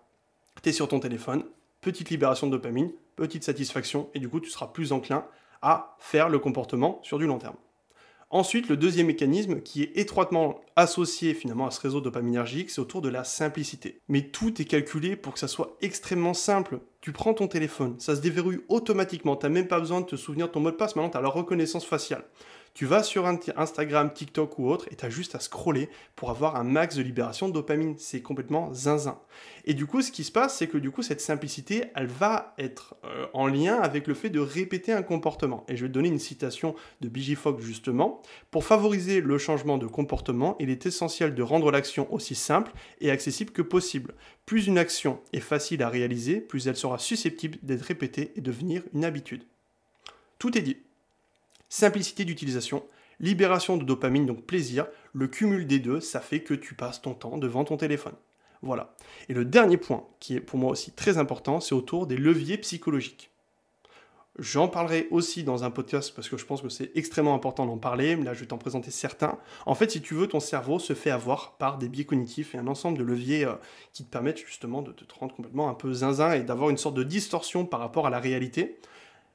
tu 0.63 0.71
es 0.71 0.73
sur 0.73 0.89
ton 0.89 0.99
téléphone, 0.99 1.45
petite 1.81 2.11
libération 2.11 2.49
de 2.49 2.53
dopamine, 2.53 2.91
petite 3.17 3.45
satisfaction, 3.45 4.09
et 4.15 4.21
du 4.21 4.29
coup 4.29 4.41
tu 4.41 4.51
seras 4.51 4.69
plus 4.69 4.93
enclin 4.93 5.27
à 5.63 5.97
faire 5.99 6.29
le 6.29 6.39
comportement 6.39 7.01
sur 7.03 7.19
du 7.19 7.27
long 7.27 7.39
terme. 7.39 7.57
Ensuite, 8.31 8.69
le 8.69 8.77
deuxième 8.77 9.07
mécanisme 9.07 9.61
qui 9.61 9.85
est 9.85 9.93
étroitement 9.97 10.61
associé 10.75 11.33
finalement 11.33 11.69
à 11.69 11.71
ce 11.71 11.81
réseau 11.81 12.01
dopaminergique, 12.01 12.71
c'est 12.71 12.81
autour 12.81 13.01
de 13.01 13.09
la 13.09 13.23
simplicité. 13.23 14.01
Mais 14.09 14.23
tout 14.23 14.61
est 14.61 14.65
calculé 14.65 15.15
pour 15.15 15.33
que 15.33 15.39
ça 15.39 15.47
soit 15.47 15.77
extrêmement 15.81 16.35
simple. 16.35 16.81
Tu 17.01 17.13
prends 17.13 17.35
ton 17.35 17.47
téléphone, 17.47 17.95
ça 18.01 18.17
se 18.17 18.21
déverrouille 18.21 18.65
automatiquement, 18.69 19.37
tu 19.37 19.47
n'as 19.47 19.51
même 19.53 19.69
pas 19.69 19.79
besoin 19.79 20.01
de 20.01 20.07
te 20.07 20.17
souvenir 20.17 20.49
de 20.49 20.53
ton 20.53 20.59
mot 20.59 20.73
de 20.73 20.77
passe, 20.77 20.97
maintenant 20.97 21.11
tu 21.11 21.19
as 21.19 21.21
la 21.21 21.29
reconnaissance 21.29 21.87
faciale. 21.87 22.25
Tu 22.77 22.85
vas 22.85 23.03
sur 23.03 23.25
Instagram, 23.25 24.13
TikTok 24.13 24.59
ou 24.59 24.69
autre 24.69 24.87
et 24.91 24.97
tu 24.97 25.07
as 25.07 25.09
juste 25.09 25.35
à 25.35 25.41
scroller 25.41 25.89
pour 26.15 26.29
avoir 26.29 26.57
un 26.57 26.63
max 26.63 26.97
de 26.97 27.03
libération 27.03 27.49
de 27.49 27.55
dopamine. 27.55 27.95
C'est 27.97 28.21
complètement 28.21 28.75
zinzin. 28.75 29.19
Et 29.65 29.73
du 29.73 29.87
coup, 29.87 30.03
ce 30.03 30.13
qui 30.13 30.25
se 30.25 30.31
passe, 30.31 30.59
c'est 30.59 30.67
que 30.67 30.77
du 30.77 30.91
coup, 30.91 31.01
cette 31.01 31.23
simplicité, 31.23 31.85
elle 31.95 32.07
va 32.07 32.53
être 32.59 32.95
euh, 33.07 33.29
en 33.33 33.47
lien 33.47 33.77
avec 33.77 34.07
le 34.07 34.13
fait 34.13 34.29
de 34.29 34.41
répéter 34.41 34.93
un 34.93 35.03
comportement. 35.03 35.65
Et 35.69 35.77
je 35.79 35.85
vais 35.85 35.89
te 35.89 35.95
donner 35.95 36.11
une 36.11 36.19
citation 36.19 36.75
de 37.01 37.35
Fogg 37.35 37.61
justement. 37.61 38.21
Pour 38.51 38.63
favoriser 38.63 39.23
le 39.23 39.39
changement 39.39 39.79
de 39.79 39.87
comportement, 39.87 40.55
il 40.61 40.69
est 40.69 40.85
essentiel 40.85 41.35
de 41.35 41.43
rendre 41.43 41.71
l'action 41.71 42.13
aussi 42.13 42.35
simple 42.35 42.73
et 43.01 43.11
accessible 43.11 43.53
que 43.53 43.63
possible. 43.63 44.13
Plus 44.45 44.67
une 44.67 44.77
action 44.77 45.21
est 45.33 45.41
facile 45.41 45.83
à 45.83 45.89
réaliser, 45.89 46.43
plus 46.43 46.69
elle 46.69 46.77
sera 46.77 46.99
susceptible 46.99 47.57
d'être 47.63 47.87
répétée 47.87 48.33
et 48.37 48.43
devenir 48.43 48.83
une 48.93 49.07
habitude. 49.07 49.45
Tout 50.39 50.59
est 50.59 50.61
dit 50.61 50.77
simplicité 51.77 52.25
d'utilisation, 52.25 52.83
libération 53.21 53.77
de 53.77 53.85
dopamine, 53.85 54.25
donc 54.25 54.47
plaisir, 54.47 54.87
le 55.13 55.29
cumul 55.29 55.67
des 55.67 55.79
deux, 55.79 56.01
ça 56.01 56.21
fait 56.21 56.41
que 56.41 56.55
tu 56.55 56.75
passes 56.75 57.03
ton 57.03 57.13
temps 57.13 57.37
devant 57.37 57.65
ton 57.65 57.77
téléphone. 57.77 58.15
Voilà. 58.63 58.95
Et 59.29 59.35
le 59.35 59.45
dernier 59.45 59.77
point, 59.77 60.07
qui 60.19 60.35
est 60.35 60.41
pour 60.41 60.59
moi 60.59 60.71
aussi 60.71 60.93
très 60.93 61.19
important, 61.19 61.61
c'est 61.61 61.75
autour 61.75 62.07
des 62.07 62.17
leviers 62.17 62.57
psychologiques. 62.57 63.31
J'en 64.39 64.69
parlerai 64.69 65.07
aussi 65.11 65.45
dans 65.45 65.65
un 65.65 65.71
podcast 65.71 66.15
parce 66.15 66.31
que 66.31 66.39
je 66.39 66.47
pense 66.47 66.63
que 66.63 66.69
c'est 66.71 66.93
extrêmement 66.95 67.35
important 67.35 67.67
d'en 67.67 67.79
parler. 67.79 68.17
Là, 68.17 68.33
je 68.33 68.41
vais 68.41 68.47
t'en 68.47 68.59
présenter 68.59 68.91
certains. 68.91 69.39
En 69.67 69.75
fait, 69.75 69.91
si 69.91 70.01
tu 70.01 70.15
veux, 70.15 70.27
ton 70.27 70.41
cerveau 70.41 70.79
se 70.79 70.95
fait 70.95 71.11
avoir 71.11 71.59
par 71.59 71.77
des 71.77 71.89
biais 71.89 72.05
cognitifs 72.05 72.55
et 72.55 72.59
un 72.59 72.67
ensemble 72.67 72.99
de 72.99 73.05
leviers 73.05 73.45
euh, 73.45 73.55
qui 73.93 74.05
te 74.05 74.11
permettent 74.11 74.39
justement 74.39 74.81
de 74.81 74.93
te 74.93 75.15
rendre 75.15 75.35
complètement 75.35 75.69
un 75.69 75.75
peu 75.75 75.93
zinzin 75.93 76.33
et 76.33 76.43
d'avoir 76.43 76.71
une 76.71 76.77
sorte 76.79 76.95
de 76.95 77.03
distorsion 77.03 77.67
par 77.67 77.81
rapport 77.81 78.07
à 78.07 78.11
la 78.11 78.19
réalité. 78.19 78.79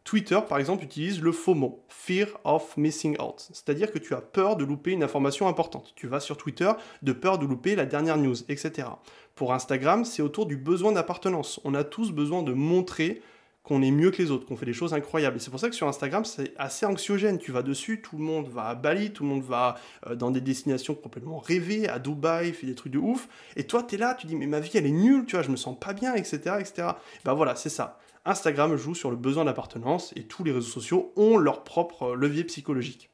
Twitter, 0.03 0.39
par 0.47 0.57
exemple, 0.57 0.83
utilise 0.83 1.21
le 1.21 1.31
faux 1.31 1.53
mot, 1.53 1.83
fear 1.87 2.27
of 2.43 2.75
missing 2.75 3.19
out, 3.21 3.47
c'est-à-dire 3.53 3.91
que 3.91 3.99
tu 3.99 4.15
as 4.15 4.21
peur 4.21 4.55
de 4.55 4.65
louper 4.65 4.91
une 4.91 5.03
information 5.03 5.47
importante. 5.47 5.93
Tu 5.95 6.07
vas 6.07 6.19
sur 6.19 6.37
Twitter 6.37 6.71
de 7.01 7.13
peur 7.13 7.37
de 7.37 7.45
louper 7.45 7.75
la 7.75 7.85
dernière 7.85 8.17
news, 8.17 8.35
etc. 8.49 8.87
Pour 9.35 9.53
Instagram, 9.53 10.03
c'est 10.03 10.21
autour 10.21 10.47
du 10.47 10.57
besoin 10.57 10.91
d'appartenance. 10.91 11.61
On 11.63 11.75
a 11.75 11.83
tous 11.83 12.11
besoin 12.11 12.41
de 12.41 12.53
montrer 12.53 13.21
qu'on 13.63 13.83
est 13.83 13.91
mieux 13.91 14.09
que 14.09 14.21
les 14.21 14.31
autres, 14.31 14.47
qu'on 14.47 14.57
fait 14.57 14.65
des 14.65 14.73
choses 14.73 14.93
incroyables. 14.93 15.37
Et 15.37 15.39
c'est 15.39 15.51
pour 15.51 15.59
ça 15.59 15.69
que 15.69 15.75
sur 15.75 15.87
Instagram, 15.87 16.25
c'est 16.25 16.53
assez 16.57 16.85
anxiogène. 16.85 17.37
Tu 17.37 17.51
vas 17.51 17.61
dessus, 17.61 18.01
tout 18.01 18.17
le 18.17 18.23
monde 18.23 18.47
va 18.47 18.69
à 18.69 18.75
Bali, 18.75 19.13
tout 19.13 19.23
le 19.23 19.29
monde 19.29 19.43
va 19.43 19.75
euh, 20.07 20.15
dans 20.15 20.31
des 20.31 20.41
destinations 20.41 20.95
complètement 20.95 21.37
rêvées, 21.37 21.87
à 21.87 21.99
Dubaï, 21.99 22.53
fait 22.53 22.65
des 22.65 22.75
trucs 22.75 22.91
de 22.91 22.97
ouf. 22.97 23.27
Et 23.55 23.65
toi, 23.65 23.83
tu 23.83 23.95
es 23.95 23.97
là, 23.99 24.15
tu 24.15 24.25
dis, 24.25 24.35
mais 24.35 24.47
ma 24.47 24.59
vie, 24.59 24.71
elle 24.73 24.87
est 24.87 24.91
nulle, 24.91 25.25
tu 25.25 25.35
vois, 25.35 25.43
je 25.43 25.51
me 25.51 25.55
sens 25.55 25.77
pas 25.79 25.93
bien, 25.93 26.15
etc. 26.15 26.55
etc. 26.59 26.87
Ben 27.23 27.33
voilà, 27.33 27.55
c'est 27.55 27.69
ça. 27.69 27.99
Instagram 28.25 28.75
joue 28.77 28.93
sur 28.93 29.09
le 29.09 29.17
besoin 29.17 29.45
d'appartenance 29.45 30.13
et 30.15 30.23
tous 30.23 30.43
les 30.43 30.51
réseaux 30.51 30.69
sociaux 30.69 31.11
ont 31.15 31.37
leur 31.37 31.63
propre 31.63 32.13
levier 32.13 32.43
psychologique. 32.43 33.09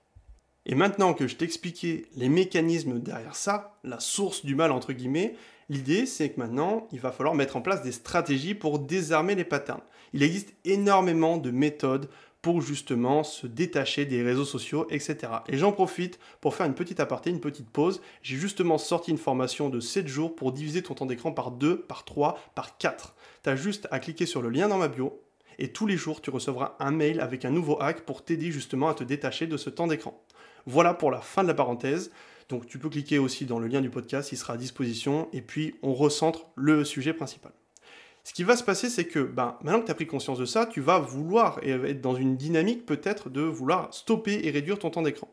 Et 0.66 0.76
maintenant 0.76 1.14
que 1.14 1.28
je 1.28 1.38
t'ai 1.38 1.46
expliqué 1.46 2.08
les 2.16 2.28
mécanismes 2.28 3.00
derrière 3.00 3.36
ça, 3.38 3.80
la 3.86 4.02
source 4.02 4.44
du 4.44 4.54
mal 4.54 4.72
entre 4.72 4.92
guillemets, 4.92 5.36
l'idée 5.70 6.06
c'est 6.06 6.32
que 6.32 6.40
maintenant 6.42 6.90
il 6.92 7.00
va 7.00 7.14
falloir 7.14 7.36
mettre 7.36 7.56
en 7.56 7.62
place 7.62 7.84
des 7.84 7.94
stratégies 7.94 8.54
pour 8.54 8.80
désarmer 8.80 9.36
les 9.36 9.46
patterns. 9.46 9.82
Il 10.12 10.24
existe 10.24 10.54
énormément 10.66 11.38
de 11.38 11.52
méthodes 11.52 12.10
pour 12.41 12.62
justement 12.62 13.24
se 13.24 13.48
détacher 13.48 14.06
des 14.06 14.24
réseaux 14.24 14.46
sociaux, 14.46 14.88
etc. 14.89 15.17
Et 15.48 15.58
j'en 15.58 15.72
profite 15.72 16.20
pour 16.39 16.56
faire 16.56 16.65
une 16.65 16.75
petite 16.75 17.00
aparté, 17.00 17.29
une 17.29 17.39
petite 17.39 17.70
pause. 17.70 18.01
J'ai 18.22 18.38
justement 18.38 18.77
sorti 18.77 19.12
une 19.12 19.17
formation 19.17 19.70
de 19.70 19.79
7 19.79 20.08
jours 20.08 20.36
pour 20.36 20.51
diviser 20.51 20.82
ton 20.82 20.94
temps 20.94 21.06
d'écran 21.06 21.32
par 21.32 21.51
2, 21.51 21.82
par 21.82 22.06
3, 22.06 22.39
par 22.56 22.77
4. 22.77 23.15
Tu 23.44 23.50
as 23.50 23.56
juste 23.56 23.88
à 23.91 24.00
cliquer 24.00 24.25
sur 24.25 24.41
le 24.41 24.50
lien 24.50 24.67
dans 24.67 24.77
ma 24.77 24.88
bio 24.88 25.22
et 25.60 25.72
tous 25.72 25.88
les 25.88 25.98
jours 25.98 26.22
tu 26.22 26.29
recevras 26.29 26.75
un 26.79 26.91
mail 26.91 27.20
avec 27.20 27.46
un 27.46 27.50
nouveau 27.50 27.82
hack 27.82 28.01
pour 28.01 28.24
t'aider 28.24 28.51
justement 28.51 28.89
à 28.89 28.94
te 28.94 29.03
détacher 29.03 29.48
de 29.48 29.58
ce 29.58 29.70
temps 29.70 29.88
d'écran. 29.88 30.24
Voilà 30.65 30.94
pour 30.94 31.12
la 31.12 31.22
fin 31.22 31.44
de 31.44 31.48
la 31.48 31.53
parenthèse. 31.53 32.12
Donc 32.50 32.67
tu 32.67 32.79
peux 32.79 32.89
cliquer 32.89 33.20
aussi 33.20 33.46
dans 33.46 33.60
le 33.60 33.67
lien 33.67 33.82
du 33.82 33.89
podcast, 33.89 34.32
il 34.32 34.38
sera 34.38 34.53
à 34.53 34.58
disposition 34.58 35.27
et 35.34 35.41
puis 35.41 35.75
on 35.82 35.94
recentre 35.94 36.48
le 36.56 36.86
sujet 36.86 37.13
principal. 37.13 37.51
Ce 38.27 38.34
qui 38.34 38.43
va 38.43 38.57
se 38.57 38.63
passer, 38.63 38.89
c'est 38.89 39.05
que 39.05 39.19
ben, 39.19 39.57
maintenant 39.62 39.79
que 39.79 39.86
tu 39.86 39.91
as 39.91 39.96
pris 39.96 40.05
conscience 40.05 40.38
de 40.38 40.43
ça, 40.43 40.65
tu 40.65 40.81
vas 40.81 41.00
vouloir 41.00 41.62
être 41.63 42.01
dans 42.01 42.13
une 42.13 42.36
dynamique 42.36 42.86
peut-être 42.86 43.29
de 43.29 43.39
vouloir 43.39 43.93
stopper 43.93 44.41
et 44.43 44.51
réduire 44.51 44.77
ton 44.77 44.89
temps 44.89 45.01
d'écran. 45.01 45.29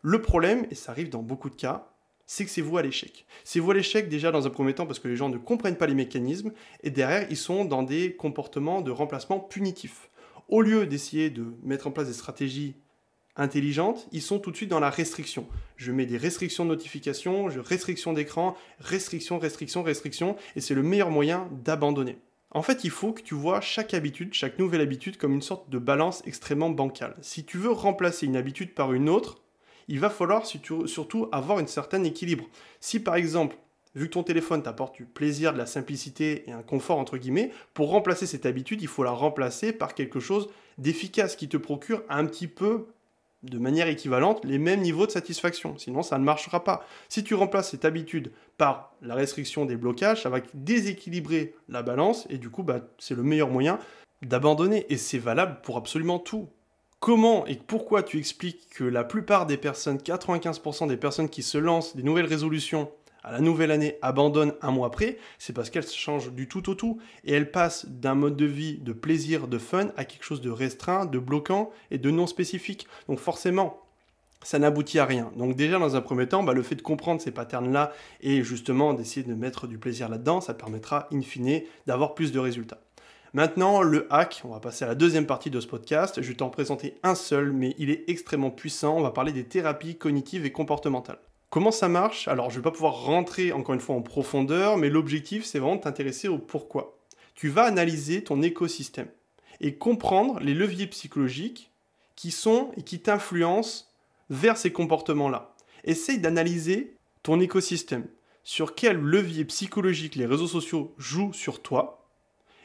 Le 0.00 0.22
problème, 0.22 0.66
et 0.70 0.74
ça 0.74 0.90
arrive 0.92 1.10
dans 1.10 1.22
beaucoup 1.22 1.50
de 1.50 1.54
cas, 1.54 1.86
c'est 2.24 2.46
que 2.46 2.50
c'est 2.50 2.62
vous 2.62 2.78
à 2.78 2.82
l'échec. 2.82 3.26
C'est 3.44 3.60
vous 3.60 3.72
à 3.72 3.74
l'échec 3.74 4.08
déjà 4.08 4.30
dans 4.32 4.46
un 4.46 4.50
premier 4.50 4.74
temps 4.74 4.86
parce 4.86 4.98
que 4.98 5.08
les 5.08 5.16
gens 5.16 5.28
ne 5.28 5.36
comprennent 5.36 5.76
pas 5.76 5.86
les 5.86 5.94
mécanismes 5.94 6.50
et 6.82 6.88
derrière 6.88 7.26
ils 7.28 7.36
sont 7.36 7.66
dans 7.66 7.82
des 7.82 8.16
comportements 8.16 8.80
de 8.80 8.90
remplacement 8.90 9.38
punitifs. 9.38 10.08
Au 10.48 10.62
lieu 10.62 10.86
d'essayer 10.86 11.28
de 11.28 11.44
mettre 11.62 11.88
en 11.88 11.90
place 11.90 12.06
des 12.06 12.14
stratégies 12.14 12.74
intelligentes, 13.36 14.08
ils 14.12 14.22
sont 14.22 14.38
tout 14.38 14.50
de 14.50 14.56
suite 14.56 14.70
dans 14.70 14.80
la 14.80 14.88
restriction. 14.88 15.46
Je 15.76 15.92
mets 15.92 16.06
des 16.06 16.16
restrictions 16.16 16.64
de 16.64 16.70
notification, 16.70 17.50
je 17.50 17.60
restriction 17.60 18.14
d'écran, 18.14 18.56
restriction, 18.78 19.38
restriction, 19.38 19.82
restriction, 19.82 20.36
et 20.56 20.62
c'est 20.62 20.74
le 20.74 20.82
meilleur 20.82 21.10
moyen 21.10 21.50
d'abandonner. 21.62 22.16
En 22.52 22.62
fait, 22.62 22.82
il 22.82 22.90
faut 22.90 23.12
que 23.12 23.22
tu 23.22 23.34
vois 23.34 23.60
chaque 23.60 23.94
habitude, 23.94 24.34
chaque 24.34 24.58
nouvelle 24.58 24.80
habitude 24.80 25.16
comme 25.16 25.34
une 25.34 25.42
sorte 25.42 25.70
de 25.70 25.78
balance 25.78 26.22
extrêmement 26.26 26.70
bancale. 26.70 27.16
Si 27.20 27.44
tu 27.44 27.58
veux 27.58 27.70
remplacer 27.70 28.26
une 28.26 28.36
habitude 28.36 28.74
par 28.74 28.92
une 28.92 29.08
autre, 29.08 29.40
il 29.86 30.00
va 30.00 30.10
falloir 30.10 30.46
surtout 30.46 31.28
avoir 31.30 31.58
un 31.58 31.66
certain 31.66 32.02
équilibre. 32.02 32.44
Si 32.80 32.98
par 32.98 33.14
exemple, 33.14 33.56
vu 33.94 34.06
que 34.06 34.12
ton 34.12 34.24
téléphone 34.24 34.62
t'apporte 34.62 34.96
du 34.96 35.04
plaisir, 35.04 35.52
de 35.52 35.58
la 35.58 35.66
simplicité 35.66 36.48
et 36.48 36.52
un 36.52 36.62
confort 36.62 36.98
entre 36.98 37.18
guillemets, 37.18 37.52
pour 37.72 37.90
remplacer 37.90 38.26
cette 38.26 38.46
habitude, 38.46 38.82
il 38.82 38.88
faut 38.88 39.04
la 39.04 39.10
remplacer 39.12 39.72
par 39.72 39.94
quelque 39.94 40.20
chose 40.20 40.48
d'efficace 40.78 41.36
qui 41.36 41.48
te 41.48 41.56
procure 41.56 42.02
un 42.08 42.24
petit 42.26 42.48
peu 42.48 42.86
de 43.42 43.58
manière 43.58 43.88
équivalente 43.88 44.44
les 44.44 44.58
mêmes 44.58 44.80
niveaux 44.80 45.06
de 45.06 45.10
satisfaction. 45.10 45.78
Sinon, 45.78 46.02
ça 46.02 46.18
ne 46.18 46.24
marchera 46.24 46.62
pas. 46.62 46.84
Si 47.08 47.24
tu 47.24 47.34
remplaces 47.34 47.70
cette 47.70 47.84
habitude 47.84 48.32
par 48.58 48.92
la 49.02 49.14
restriction 49.14 49.64
des 49.64 49.76
blocages, 49.76 50.22
ça 50.22 50.28
va 50.28 50.40
déséquilibrer 50.54 51.54
la 51.68 51.82
balance 51.82 52.26
et 52.30 52.38
du 52.38 52.50
coup, 52.50 52.62
bah, 52.62 52.80
c'est 52.98 53.14
le 53.14 53.22
meilleur 53.22 53.48
moyen 53.48 53.78
d'abandonner. 54.22 54.86
Et 54.90 54.96
c'est 54.96 55.18
valable 55.18 55.60
pour 55.62 55.76
absolument 55.76 56.18
tout. 56.18 56.48
Comment 56.98 57.46
et 57.46 57.56
pourquoi 57.56 58.02
tu 58.02 58.18
expliques 58.18 58.68
que 58.68 58.84
la 58.84 59.04
plupart 59.04 59.46
des 59.46 59.56
personnes, 59.56 59.96
95% 59.96 60.86
des 60.86 60.98
personnes 60.98 61.30
qui 61.30 61.42
se 61.42 61.56
lancent 61.56 61.96
des 61.96 62.02
nouvelles 62.02 62.26
résolutions 62.26 62.90
à 63.22 63.32
la 63.32 63.40
nouvelle 63.40 63.70
année 63.70 63.96
abandonne 64.02 64.54
un 64.62 64.70
mois 64.70 64.86
après, 64.86 65.18
c'est 65.38 65.52
parce 65.52 65.70
qu'elle 65.70 65.86
change 65.86 66.32
du 66.32 66.48
tout 66.48 66.68
au 66.70 66.74
tout 66.74 66.98
et 67.24 67.32
elle 67.32 67.50
passe 67.50 67.86
d'un 67.86 68.14
mode 68.14 68.36
de 68.36 68.46
vie 68.46 68.78
de 68.78 68.92
plaisir, 68.92 69.48
de 69.48 69.58
fun 69.58 69.88
à 69.96 70.04
quelque 70.04 70.24
chose 70.24 70.40
de 70.40 70.50
restreint, 70.50 71.06
de 71.06 71.18
bloquant 71.18 71.70
et 71.90 71.98
de 71.98 72.10
non 72.10 72.26
spécifique. 72.26 72.86
Donc 73.08 73.18
forcément, 73.18 73.82
ça 74.42 74.58
n'aboutit 74.58 74.98
à 74.98 75.04
rien. 75.04 75.30
Donc 75.36 75.56
déjà 75.56 75.78
dans 75.78 75.96
un 75.96 76.00
premier 76.00 76.26
temps, 76.26 76.42
bah, 76.42 76.54
le 76.54 76.62
fait 76.62 76.76
de 76.76 76.82
comprendre 76.82 77.20
ces 77.20 77.30
patterns-là 77.30 77.92
et 78.20 78.42
justement 78.42 78.94
d'essayer 78.94 79.26
de 79.26 79.34
mettre 79.34 79.66
du 79.66 79.78
plaisir 79.78 80.08
là-dedans, 80.08 80.40
ça 80.40 80.54
permettra 80.54 81.08
in 81.12 81.20
fine 81.20 81.62
d'avoir 81.86 82.14
plus 82.14 82.32
de 82.32 82.38
résultats. 82.38 82.80
Maintenant, 83.32 83.82
le 83.82 84.12
hack, 84.12 84.42
on 84.44 84.48
va 84.48 84.58
passer 84.58 84.84
à 84.84 84.88
la 84.88 84.96
deuxième 84.96 85.26
partie 85.26 85.50
de 85.50 85.60
ce 85.60 85.68
podcast. 85.68 86.20
Je 86.20 86.28
vais 86.28 86.34
t'en 86.34 86.50
présenter 86.50 86.96
un 87.04 87.14
seul, 87.14 87.52
mais 87.52 87.76
il 87.78 87.88
est 87.88 88.02
extrêmement 88.08 88.50
puissant. 88.50 88.96
On 88.96 89.02
va 89.02 89.12
parler 89.12 89.30
des 89.30 89.44
thérapies 89.44 89.96
cognitives 89.96 90.44
et 90.44 90.50
comportementales. 90.50 91.20
Comment 91.50 91.72
ça 91.72 91.88
marche? 91.88 92.28
Alors, 92.28 92.48
je 92.50 92.54
ne 92.54 92.60
vais 92.60 92.70
pas 92.70 92.70
pouvoir 92.70 93.02
rentrer 93.02 93.50
encore 93.52 93.74
une 93.74 93.80
fois 93.80 93.96
en 93.96 94.02
profondeur, 94.02 94.76
mais 94.76 94.88
l'objectif, 94.88 95.44
c'est 95.44 95.58
vraiment 95.58 95.76
de 95.76 95.80
t'intéresser 95.80 96.28
au 96.28 96.38
pourquoi. 96.38 96.96
Tu 97.34 97.48
vas 97.48 97.64
analyser 97.64 98.22
ton 98.22 98.40
écosystème 98.40 99.08
et 99.60 99.74
comprendre 99.74 100.38
les 100.38 100.54
leviers 100.54 100.86
psychologiques 100.86 101.72
qui 102.14 102.30
sont 102.30 102.70
et 102.76 102.82
qui 102.82 103.00
t'influencent 103.00 103.86
vers 104.30 104.56
ces 104.56 104.72
comportements-là. 104.72 105.54
Essaye 105.82 106.20
d'analyser 106.20 106.94
ton 107.24 107.40
écosystème, 107.40 108.06
sur 108.44 108.76
quel 108.76 108.96
levier 108.96 109.44
psychologique 109.44 110.14
les 110.14 110.26
réseaux 110.26 110.46
sociaux 110.46 110.94
jouent 110.98 111.32
sur 111.32 111.62
toi 111.62 112.08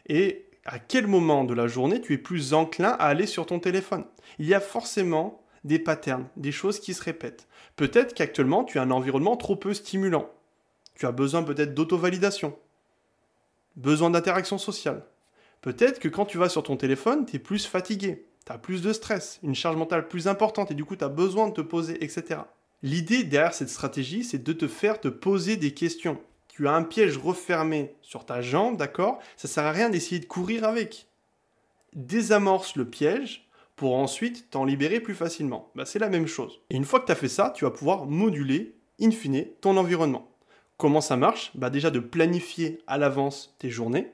et 0.07 0.45
à 0.65 0.77
quel 0.77 1.07
moment 1.07 1.43
de 1.43 1.53
la 1.53 1.67
journée 1.67 2.01
tu 2.01 2.13
es 2.13 2.17
plus 2.17 2.53
enclin 2.53 2.91
à 2.99 3.05
aller 3.05 3.25
sur 3.25 3.45
ton 3.45 3.59
téléphone. 3.59 4.05
Il 4.39 4.45
y 4.45 4.53
a 4.53 4.59
forcément 4.59 5.41
des 5.65 5.79
patterns, 5.79 6.27
des 6.37 6.53
choses 6.53 6.79
qui 6.79 6.93
se 6.93 7.03
répètent. 7.03 7.47
Peut-être 7.75 8.13
qu'actuellement, 8.13 8.63
tu 8.63 8.79
as 8.79 8.83
un 8.83 8.91
environnement 8.91 9.35
trop 9.35 9.55
peu 9.55 9.73
stimulant. 9.73 10.29
Tu 10.93 11.05
as 11.05 11.11
besoin 11.11 11.43
peut-être 11.43 11.73
d'auto-validation, 11.73 12.57
besoin 13.75 14.11
d'interaction 14.11 14.57
sociale. 14.57 15.03
Peut-être 15.61 15.99
que 15.99 16.07
quand 16.07 16.25
tu 16.25 16.37
vas 16.37 16.47
sur 16.47 16.63
ton 16.63 16.77
téléphone, 16.77 17.25
tu 17.25 17.35
es 17.35 17.39
plus 17.39 17.65
fatigué, 17.65 18.25
tu 18.45 18.51
as 18.51 18.57
plus 18.57 18.81
de 18.81 18.93
stress, 18.93 19.39
une 19.43 19.55
charge 19.55 19.75
mentale 19.75 20.07
plus 20.07 20.27
importante 20.27 20.71
et 20.71 20.75
du 20.75 20.85
coup 20.85 20.95
tu 20.95 21.03
as 21.03 21.09
besoin 21.09 21.49
de 21.49 21.53
te 21.53 21.61
poser, 21.61 22.01
etc. 22.03 22.41
L'idée 22.83 23.23
derrière 23.23 23.53
cette 23.53 23.69
stratégie, 23.69 24.23
c'est 24.23 24.43
de 24.43 24.53
te 24.53 24.67
faire 24.67 25.01
te 25.01 25.07
poser 25.07 25.57
des 25.57 25.73
questions. 25.73 26.21
Tu 26.47 26.67
as 26.67 26.73
un 26.73 26.83
piège 26.83 27.17
refermé 27.17 27.95
sur 28.01 28.25
ta 28.25 28.41
jambe, 28.41 28.77
d'accord? 28.77 29.19
Ça 29.35 29.47
sert 29.47 29.65
à 29.65 29.71
rien 29.71 29.89
d'essayer 29.89 30.19
de 30.19 30.25
courir 30.25 30.63
avec. 30.63 31.07
Désamorce 31.93 32.75
le 32.75 32.85
piège 32.85 33.44
pour 33.75 33.95
ensuite 33.95 34.49
t'en 34.49 34.65
libérer 34.65 34.99
plus 34.99 35.15
facilement. 35.15 35.71
Bah, 35.75 35.85
c'est 35.85 35.99
la 35.99 36.09
même 36.09 36.27
chose. 36.27 36.61
Et 36.69 36.75
une 36.75 36.85
fois 36.85 36.99
que 36.99 37.05
tu 37.05 37.11
as 37.11 37.15
fait 37.15 37.27
ça, 37.27 37.53
tu 37.55 37.65
vas 37.65 37.71
pouvoir 37.71 38.05
moduler, 38.05 38.75
in 39.01 39.11
fine, 39.11 39.45
ton 39.61 39.77
environnement. 39.77 40.31
Comment 40.77 41.01
ça 41.01 41.17
marche? 41.17 41.51
Bah, 41.55 41.69
Déjà 41.69 41.91
de 41.91 41.99
planifier 41.99 42.81
à 42.87 42.97
l'avance 42.97 43.55
tes 43.59 43.69
journées, 43.69 44.11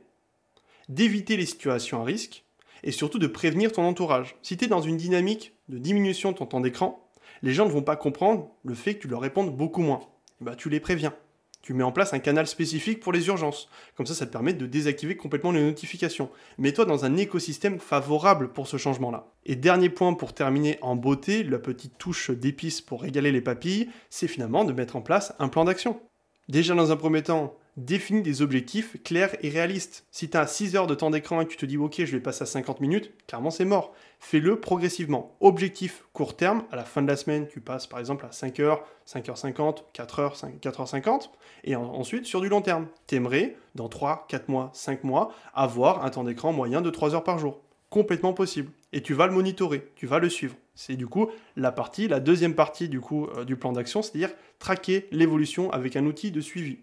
d'éviter 0.90 1.38
les 1.38 1.46
situations 1.46 2.02
à 2.02 2.06
risque, 2.06 2.44
et 2.84 2.92
surtout 2.92 3.20
de 3.20 3.28
prévenir 3.28 3.72
ton 3.72 3.84
entourage. 3.84 4.36
Si 4.42 4.58
tu 4.58 4.66
es 4.66 4.68
dans 4.68 4.82
une 4.82 4.98
dynamique 4.98 5.54
de 5.70 5.78
diminution 5.78 6.32
de 6.32 6.38
ton 6.38 6.48
temps 6.48 6.62
d'écran, 6.62 7.08
les 7.44 7.54
gens 7.54 7.66
ne 7.66 7.72
vont 7.72 7.84
pas 7.84 7.96
comprendre 7.96 8.50
le 8.64 8.74
fait 8.74 8.96
que 8.96 9.02
tu 9.04 9.08
leur 9.08 9.22
répondes 9.22 9.56
beaucoup 9.56 9.82
moins. 9.82 10.02
Bah, 10.40 10.56
tu 10.56 10.70
les 10.70 10.80
préviens. 10.80 11.14
Tu 11.62 11.74
mets 11.74 11.84
en 11.84 11.92
place 11.92 12.14
un 12.14 12.20
canal 12.20 12.48
spécifique 12.48 13.00
pour 13.00 13.14
les 13.14 13.28
urgences. 13.28 13.70
Comme 13.96 14.08
ça, 14.08 14.14
ça 14.14 14.26
te 14.26 14.32
permet 14.32 14.54
de 14.54 14.66
désactiver 14.66 15.16
complètement 15.16 15.52
les 15.52 15.62
notifications. 15.62 16.30
Mets-toi 16.58 16.86
dans 16.86 17.06
un 17.06 17.18
écosystème 17.18 17.80
favorable 17.80 18.52
pour 18.52 18.68
ce 18.68 18.78
changement-là. 18.78 19.28
Et 19.46 19.56
dernier 19.56 19.90
point 19.90 20.14
pour 20.14 20.34
terminer 20.34 20.80
en 20.82 20.96
beauté, 20.96 21.44
la 21.44 21.60
petite 21.60 21.98
touche 21.98 22.32
d'épices 22.32 22.82
pour 22.82 23.04
régaler 23.04 23.32
les 23.32 23.42
papilles, 23.42 23.90
c'est 24.10 24.28
finalement 24.28 24.66
de 24.66 24.74
mettre 24.74 24.96
en 24.96 25.02
place 25.02 25.34
un 25.40 25.50
plan 25.50 25.66
d'action. 25.66 26.02
Déjà 26.50 26.74
dans 26.74 26.92
un 26.92 26.98
premier 26.98 27.22
temps, 27.22 27.56
définis 27.86 28.22
des 28.22 28.42
objectifs 28.42 28.98
clairs 29.04 29.36
et 29.42 29.50
réalistes. 29.50 30.06
Si 30.12 30.30
tu 30.30 30.38
as 30.38 30.48
6 30.48 30.76
heures 30.76 30.88
de 30.88 30.96
temps 30.96 31.10
d'écran 31.10 31.42
et 31.42 31.46
que 31.46 31.52
tu 31.52 31.58
te 31.58 31.66
dis 31.66 31.78
ok 31.78 31.96
je 31.98 32.12
vais 32.12 32.20
passer 32.20 32.44
à 32.44 32.46
50 32.46 32.80
minutes, 32.82 33.12
clairement 33.28 33.52
c'est 33.52 33.66
mort. 33.66 33.94
Fais-le 34.20 34.60
progressivement. 34.60 35.36
Objectif 35.40 36.06
court 36.14 36.36
terme, 36.36 36.64
à 36.72 36.76
la 36.76 36.84
fin 36.84 37.02
de 37.02 37.08
la 37.08 37.16
semaine 37.16 37.48
tu 37.48 37.60
passes 37.60 37.88
par 37.88 38.00
exemple 38.00 38.26
à 38.26 38.32
5 38.32 38.60
heures, 38.60 38.86
5h50, 39.08 39.84
4h, 39.94 40.60
4h50, 40.62 41.30
et 41.64 41.76
ensuite 41.76 42.26
sur 42.26 42.42
du 42.42 42.50
long 42.50 42.62
terme. 42.62 42.88
T'aimerais 43.08 43.56
dans 43.76 43.90
3, 43.90 44.26
4 44.28 44.50
mois, 44.50 44.70
5 44.74 45.04
mois 45.04 45.34
avoir 45.54 46.06
un 46.06 46.10
temps 46.10 46.24
d'écran 46.24 46.54
moyen 46.54 46.82
de 46.82 46.90
3 46.90 47.16
heures 47.16 47.24
par 47.24 47.40
jour. 47.40 47.62
Complètement 47.90 48.34
possible. 48.34 48.72
Et 48.94 49.02
tu 49.02 49.14
vas 49.14 49.28
le 49.28 49.34
monitorer, 49.34 49.90
tu 49.96 50.06
vas 50.06 50.20
le 50.20 50.30
suivre. 50.30 50.56
C'est 50.76 50.96
du 50.96 51.08
coup 51.08 51.30
la 51.56 51.72
partie, 51.72 52.08
la 52.08 52.20
deuxième 52.20 52.56
partie 52.56 52.90
du 52.90 53.02
coup 53.02 53.28
euh, 53.28 53.44
du 53.44 53.56
plan 53.56 53.74
d'action, 53.74 54.02
c'est-à-dire 54.02 54.34
traquer 54.60 55.08
l'évolution 55.12 55.72
avec 55.72 55.96
un 55.96 56.06
outil 56.06 56.32
de 56.32 56.42
suivi 56.42 56.80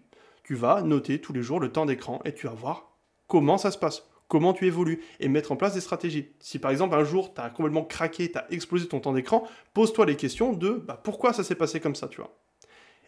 tu 0.49 0.55
vas 0.55 0.81
noter 0.81 1.21
tous 1.21 1.31
les 1.31 1.43
jours 1.43 1.59
le 1.59 1.71
temps 1.71 1.85
d'écran 1.85 2.21
et 2.25 2.33
tu 2.33 2.47
vas 2.47 2.53
voir 2.53 2.97
comment 3.27 3.59
ça 3.59 3.69
se 3.69 3.77
passe, 3.77 4.09
comment 4.27 4.51
tu 4.51 4.65
évolues 4.65 4.99
et 5.19 5.27
mettre 5.27 5.51
en 5.51 5.55
place 5.55 5.75
des 5.75 5.79
stratégies. 5.79 6.29
Si 6.39 6.57
par 6.57 6.71
exemple 6.71 6.95
un 6.95 7.03
jour 7.03 7.35
tu 7.35 7.39
as 7.39 7.51
complètement 7.51 7.85
craqué, 7.85 8.31
tu 8.31 8.37
as 8.39 8.51
explosé 8.51 8.87
ton 8.87 8.99
temps 8.99 9.13
d'écran, 9.13 9.47
pose-toi 9.75 10.07
les 10.07 10.15
questions 10.15 10.53
de 10.53 10.83
bah, 10.87 10.99
pourquoi 11.03 11.33
ça 11.33 11.43
s'est 11.43 11.53
passé 11.53 11.79
comme 11.79 11.93
ça, 11.93 12.07
tu 12.07 12.19
vois. 12.19 12.35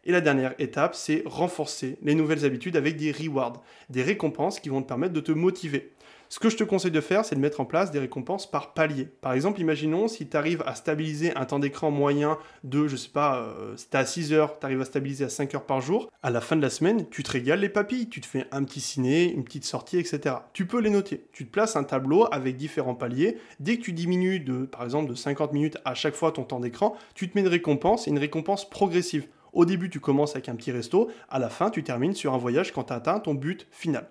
Et 0.03 0.12
la 0.12 0.22
dernière 0.22 0.55
étape, 0.58 0.96
c'est 0.96 1.24
renforcer 1.25 1.98
les 2.01 2.15
nouvelles 2.15 2.46
habitudes 2.46 2.75
avec 2.75 2.98
des 2.98 3.12
rewards, 3.12 3.62
des 3.89 4.01
récompenses 4.01 4.60
qui 4.60 4.70
vont 4.70 4.81
te 4.81 4.88
permettre 4.88 5.13
de 5.13 5.20
te 5.20 5.31
motiver. 5.31 5.91
Ce 6.31 6.39
que 6.39 6.50
je 6.50 6.55
te 6.55 6.63
conseille 6.63 6.91
de 6.91 7.01
faire, 7.01 7.25
c'est 7.25 7.36
de 7.36 7.41
mettre 7.41 7.60
en 7.60 7.65
place 7.65 7.91
des 7.91 8.00
récompenses 8.00 8.50
par 8.50 8.74
palier. 8.74 9.10
Par 9.20 9.34
exemple, 9.34 9.60
imaginons 9.60 10.08
si 10.08 10.29
tu 10.29 10.38
arrives 10.38 10.63
à 10.65 10.75
stabiliser 10.75 11.36
un 11.36 11.43
temps 11.43 11.60
d'écran 11.60 11.91
moyen 11.91 12.38
de, 12.63 12.88
je 12.88 12.96
sais 12.96 13.10
pas, 13.10 13.39
euh, 13.39 13.75
si 13.75 13.89
tu 13.89 13.98
à 13.98 14.05
6 14.05 14.31
heures, 14.31 14.58
tu 14.58 14.65
arrives 14.65 14.79
à 14.79 14.86
stabiliser 14.86 15.25
à 15.25 15.29
5 15.29 15.53
heures 15.55 15.65
par 15.65 15.81
jour, 15.81 16.10
à 16.24 16.29
la 16.29 16.39
fin 16.39 16.55
de 16.55 16.62
la 16.62 16.70
semaine, 16.70 17.10
tu 17.10 17.22
te 17.22 17.31
régales 17.31 17.60
les 17.60 17.67
papilles, 17.67 18.08
tu 18.08 18.22
te 18.22 18.25
fais 18.25 18.46
un 18.53 18.63
petit 18.63 18.79
ciné, 18.79 19.29
une 19.34 19.43
petite 19.43 19.65
sortie, 19.65 19.98
etc. 19.98 20.36
Tu 20.53 20.65
peux 20.65 20.79
les 20.79 20.89
noter. 20.89 21.25
Tu 21.34 21.46
te 21.46 21.51
places 21.51 21.75
un 21.75 21.84
tableau 21.84 22.25
avec 22.31 22.55
différents 22.55 22.96
paliers. 22.96 23.38
Dès 23.60 23.75
que 23.75 23.81
tu 23.84 23.91
diminues 23.91 24.39
de, 24.39 24.63
par 24.63 24.86
exemple, 24.86 25.10
de 25.10 25.15
50 25.15 25.51
minutes 25.51 25.79
à 25.84 25.96
chaque 25.96 26.15
fois 26.15 26.31
ton 26.31 26.43
temps 26.43 26.62
d'écran, 26.62 26.96
tu 27.13 27.29
te 27.29 27.38
mets 27.38 27.41
une 27.41 27.50
récompense, 27.50 28.08
une 28.08 28.20
récompense 28.20 28.70
progressive. 28.70 29.27
Au 29.53 29.65
début, 29.65 29.89
tu 29.89 30.00
commences 30.00 30.31
avec 30.31 30.50
un 30.50 30.55
petit 30.55 30.72
resto, 30.72 31.10
à 31.29 31.39
la 31.39 31.50
fin, 31.50 31.70
tu 31.70 31.84
termines 31.84 32.13
sur 32.13 32.34
un 32.34 32.38
voyage 32.38 32.72
quand 32.72 32.86
tu 32.86 32.93
as 32.93 32.98
atteint 32.98 33.20
ton 33.20 33.34
but 33.34 33.67
final. 33.72 34.08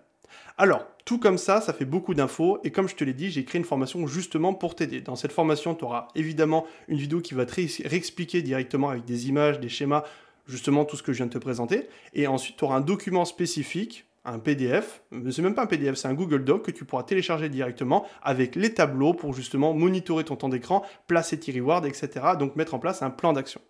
Alors, 0.59 0.87
tout 1.05 1.19
comme 1.19 1.39
ça, 1.39 1.61
ça 1.61 1.73
fait 1.73 1.85
beaucoup 1.85 2.15
d'infos, 2.15 2.59
et 2.63 2.71
comme 2.71 2.89
je 2.89 2.95
te 2.95 3.05
l'ai 3.05 3.15
dit, 3.15 3.31
j'ai 3.31 3.45
créé 3.45 3.59
une 3.59 3.65
formation 3.65 4.07
justement 4.07 4.55
pour 4.55 4.75
t'aider. 4.75 5.01
Dans 5.01 5.17
cette 5.17 5.33
formation, 5.33 5.75
tu 5.75 5.85
auras 5.85 6.09
évidemment 6.15 6.67
une 6.89 6.99
vidéo 6.99 7.21
qui 7.21 7.35
va 7.35 7.47
te 7.47 7.55
réexpliquer 7.55 8.43
directement 8.43 8.91
avec 8.91 9.05
des 9.05 9.29
images, 9.29 9.59
des 9.61 9.69
schémas, 9.69 10.05
justement 10.47 10.85
tout 10.85 10.97
ce 10.97 11.03
que 11.03 11.13
je 11.13 11.19
viens 11.19 11.27
de 11.27 11.33
te 11.33 11.39
présenter, 11.39 11.89
et 12.13 12.27
ensuite 12.27 12.57
tu 12.57 12.65
auras 12.65 12.77
un 12.77 12.81
document 12.81 13.25
spécifique 13.25 14.07
un 14.25 14.39
PDF, 14.39 15.03
c'est 15.31 15.41
même 15.41 15.55
pas 15.55 15.63
un 15.63 15.67
PDF, 15.67 15.95
c'est 15.97 16.09
un 16.09 16.15
Google 16.15 16.45
Doc 16.45 16.67
que 16.67 16.71
tu 16.71 16.85
pourras 16.85 17.05
télécharger 17.05 17.49
directement 17.49 18.07
avec 18.23 18.55
les 18.55 18.75
tableaux 18.75 19.15
pour 19.15 19.33
justement 19.33 19.73
monitorer 19.73 20.25
ton 20.25 20.37
temps 20.37 20.51
d'écran, 20.51 20.85
placer 21.07 21.41
tes 21.41 21.59
rewards, 21.59 21.87
etc. 21.87 22.11
Donc 22.39 22.55
mettre 22.55 22.75
en 22.75 22.79
place 22.79 23.03
un 23.03 23.09
plan 23.11 23.33
d'action. 23.33 23.63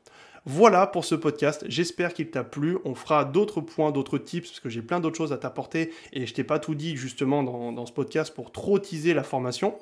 Voilà 0.46 0.86
pour 0.86 1.04
ce 1.04 1.14
podcast, 1.14 1.66
j'espère 1.68 2.14
qu'il 2.14 2.30
t'a 2.30 2.44
plu. 2.44 2.78
On 2.86 2.94
fera 2.94 3.26
d'autres 3.26 3.60
points, 3.60 3.92
d'autres 3.92 4.16
tips, 4.16 4.48
parce 4.48 4.60
que 4.60 4.70
j'ai 4.70 4.80
plein 4.80 4.98
d'autres 4.98 5.18
choses 5.18 5.34
à 5.34 5.36
t'apporter 5.36 5.92
et 6.14 6.26
je 6.26 6.32
t'ai 6.32 6.44
pas 6.44 6.58
tout 6.58 6.74
dit 6.74 6.96
justement 6.96 7.42
dans, 7.42 7.84
ce 7.84 7.92
podcast 7.92 8.34
pour 8.34 8.50
trop 8.50 8.78
teaser 8.78 9.12
la 9.12 9.22
formation. 9.22 9.76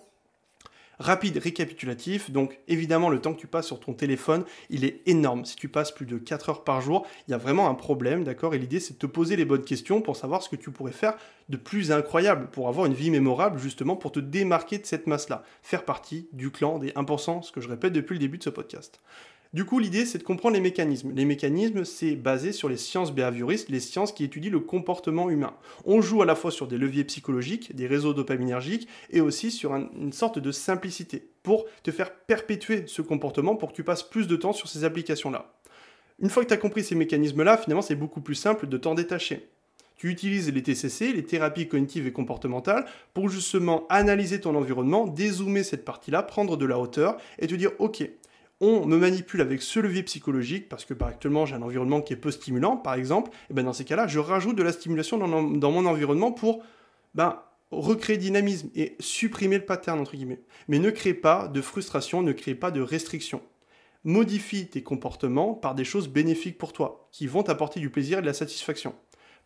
Rapide 0.99 1.37
récapitulatif, 1.39 2.33
donc 2.33 2.59
évidemment 2.67 3.09
le 3.09 3.21
temps 3.21 3.33
que 3.33 3.39
tu 3.39 3.47
passes 3.47 3.69
sur 3.69 3.79
ton 3.79 3.95
téléphone, 3.95 4.45
il 4.69 4.85
est 4.85 5.01
énorme. 5.07 5.45
Si 5.45 5.55
tu 5.55 5.69
passes 5.69 5.93
plus 5.93 6.07
de 6.07 6.19
4 6.19 6.49
heures 6.49 6.65
par 6.65 6.81
jour, 6.81 7.07
il 7.29 7.31
y 7.31 7.35
a 7.35 7.39
vraiment 7.39 7.71
un 7.71 7.75
problème, 7.75 8.25
d'accord? 8.25 8.53
Et 8.57 8.59
l'idée 8.59 8.81
c'est 8.81 8.95
de 8.95 8.99
te 8.99 9.07
poser 9.07 9.37
les 9.37 9.45
bonnes 9.45 9.65
questions 9.65 10.03
pour 10.03 10.17
savoir 10.17 10.43
ce 10.43 10.49
que 10.49 10.57
tu 10.57 10.73
pourrais 10.73 10.91
faire 10.91 11.15
de 11.51 11.57
plus 11.57 11.93
incroyable, 11.93 12.51
pour 12.51 12.67
avoir 12.67 12.87
une 12.87 12.95
vie 12.95 13.13
mémorable 13.13 13.61
justement, 13.61 13.95
pour 13.95 14.11
te 14.11 14.19
démarquer 14.19 14.79
de 14.79 14.87
cette 14.87 15.07
masse-là. 15.07 15.45
Faire 15.63 15.85
partie 15.85 16.29
du 16.33 16.51
clan 16.51 16.81
des 16.81 16.91
1%, 16.91 17.43
ce 17.43 17.53
que 17.53 17.61
je 17.61 17.69
répète 17.69 17.93
depuis 17.93 18.15
le 18.15 18.19
début 18.19 18.39
de 18.39 18.43
ce 18.43 18.51
podcast. 18.51 19.01
Du 19.55 19.65
coup, 19.65 19.79
l'idée, 19.79 20.05
c'est 20.05 20.19
de 20.19 20.25
comprendre 20.25 20.57
les 20.57 20.61
mécanismes. 20.61 21.11
Les 21.15 21.25
mécanismes, 21.25 21.87
c'est 21.87 22.17
basé 22.17 22.53
sur 22.53 22.69
les 22.69 22.77
sciences 22.77 23.15
behavioristes, 23.15 23.71
les 23.71 23.81
sciences 23.81 24.13
qui 24.13 24.25
étudient 24.25 24.51
le 24.51 24.61
comportement 24.61 25.31
humain. 25.31 25.55
On 25.87 26.03
joue 26.03 26.21
à 26.21 26.27
la 26.27 26.35
fois 26.35 26.51
sur 26.51 26.67
des 26.67 26.77
leviers 26.77 27.05
psychologiques, 27.05 27.75
des 27.75 27.87
réseaux 27.87 28.13
dopaminergiques, 28.13 28.89
et 29.09 29.23
aussi 29.23 29.51
sur 29.51 29.75
une 29.75 30.13
sorte 30.13 30.39
de 30.39 30.53
simplicité, 30.53 31.31
pour 31.43 31.65
te 31.83 31.91
faire 31.91 32.15
perpétuer 32.15 32.85
ce 32.87 33.01
comportement, 33.01 33.57
pour 33.57 33.71
que 33.71 33.77
tu 33.77 33.85
passes 33.85 34.03
plus 34.03 34.27
de 34.27 34.37
temps 34.37 34.53
sur 34.53 34.69
ces 34.69 34.85
applications-là. 34.85 35.55
Une 36.19 36.29
fois 36.29 36.43
que 36.43 36.49
tu 36.49 36.55
as 36.55 36.59
compris 36.59 36.85
ces 36.85 36.95
mécanismes-là, 36.95 37.57
finalement, 37.57 37.81
c'est 37.81 37.95
beaucoup 37.95 38.21
plus 38.21 38.35
simple 38.35 38.67
de 38.67 38.77
t'en 38.77 38.95
détacher. 38.95 39.49
Tu 39.97 40.11
utilises 40.11 40.53
les 40.53 40.63
TCC, 40.63 41.15
les 41.15 41.25
thérapies 41.25 41.69
cognitives 41.69 42.07
et 42.07 42.13
comportementales, 42.13 42.85
pour 43.15 43.31
justement 43.31 43.87
analyser 43.89 44.41
ton 44.41 44.55
environnement, 44.55 45.07
dézoomer 45.07 45.65
cette 45.65 45.87
partie-là, 45.87 46.23
prendre 46.23 46.59
de 46.59 46.67
la 46.67 46.79
hauteur 46.79 47.17
et 47.39 47.47
te 47.47 47.55
dire, 47.55 47.71
ok, 47.79 48.09
on 48.61 48.87
me 48.87 48.97
manipule 48.97 49.41
avec 49.41 49.63
ce 49.63 49.79
levier 49.79 50.03
psychologique, 50.03 50.69
parce 50.69 50.85
que 50.85 50.95
bah, 50.95 51.07
actuellement 51.09 51.47
j'ai 51.47 51.55
un 51.55 51.63
environnement 51.63 52.01
qui 52.01 52.13
est 52.13 52.17
peu 52.17 52.31
stimulant, 52.31 52.77
par 52.77 52.95
exemple, 52.95 53.31
et 53.51 53.55
ben 53.55 53.65
dans 53.65 53.73
ces 53.73 53.85
cas-là, 53.85 54.07
je 54.07 54.19
rajoute 54.19 54.57
de 54.57 54.63
la 54.63 54.73
stimulation 54.73 55.19
dans, 55.19 55.71
mon 55.71 55.87
environnement 55.87 56.33
pour 56.33 56.65
ben, 57.15 57.41
recréer 57.71 58.17
dynamisme 58.17 58.71
et 58.75 58.97
supprimer 58.99 59.59
le 59.59 59.65
pattern, 59.65 60.01
entre 60.01 60.17
guillemets. 60.17 60.43
Mais 60.67 60.79
ne 60.79 60.91
crée 60.91 61.15
pas 61.15 61.49
de 61.49 61.61
frustration, 61.61 62.23
ne 62.23 62.33
crée 62.33 62.55
pas 62.55 62.71
de 62.71 62.81
restriction. 62.81 63.43
Modifie 64.05 64.69
tes 64.69 64.83
comportements 64.83 65.55
par 65.55 65.75
des 65.75 65.85
choses 65.85 66.09
bénéfiques 66.09 66.59
pour 66.59 66.73
toi, 66.73 67.09
qui 67.13 67.27
vont 67.27 67.43
t'apporter 67.43 67.79
du 67.79 67.91
plaisir 67.91 68.19
et 68.19 68.23
de 68.23 68.27
la 68.27 68.33
satisfaction. 68.33 68.95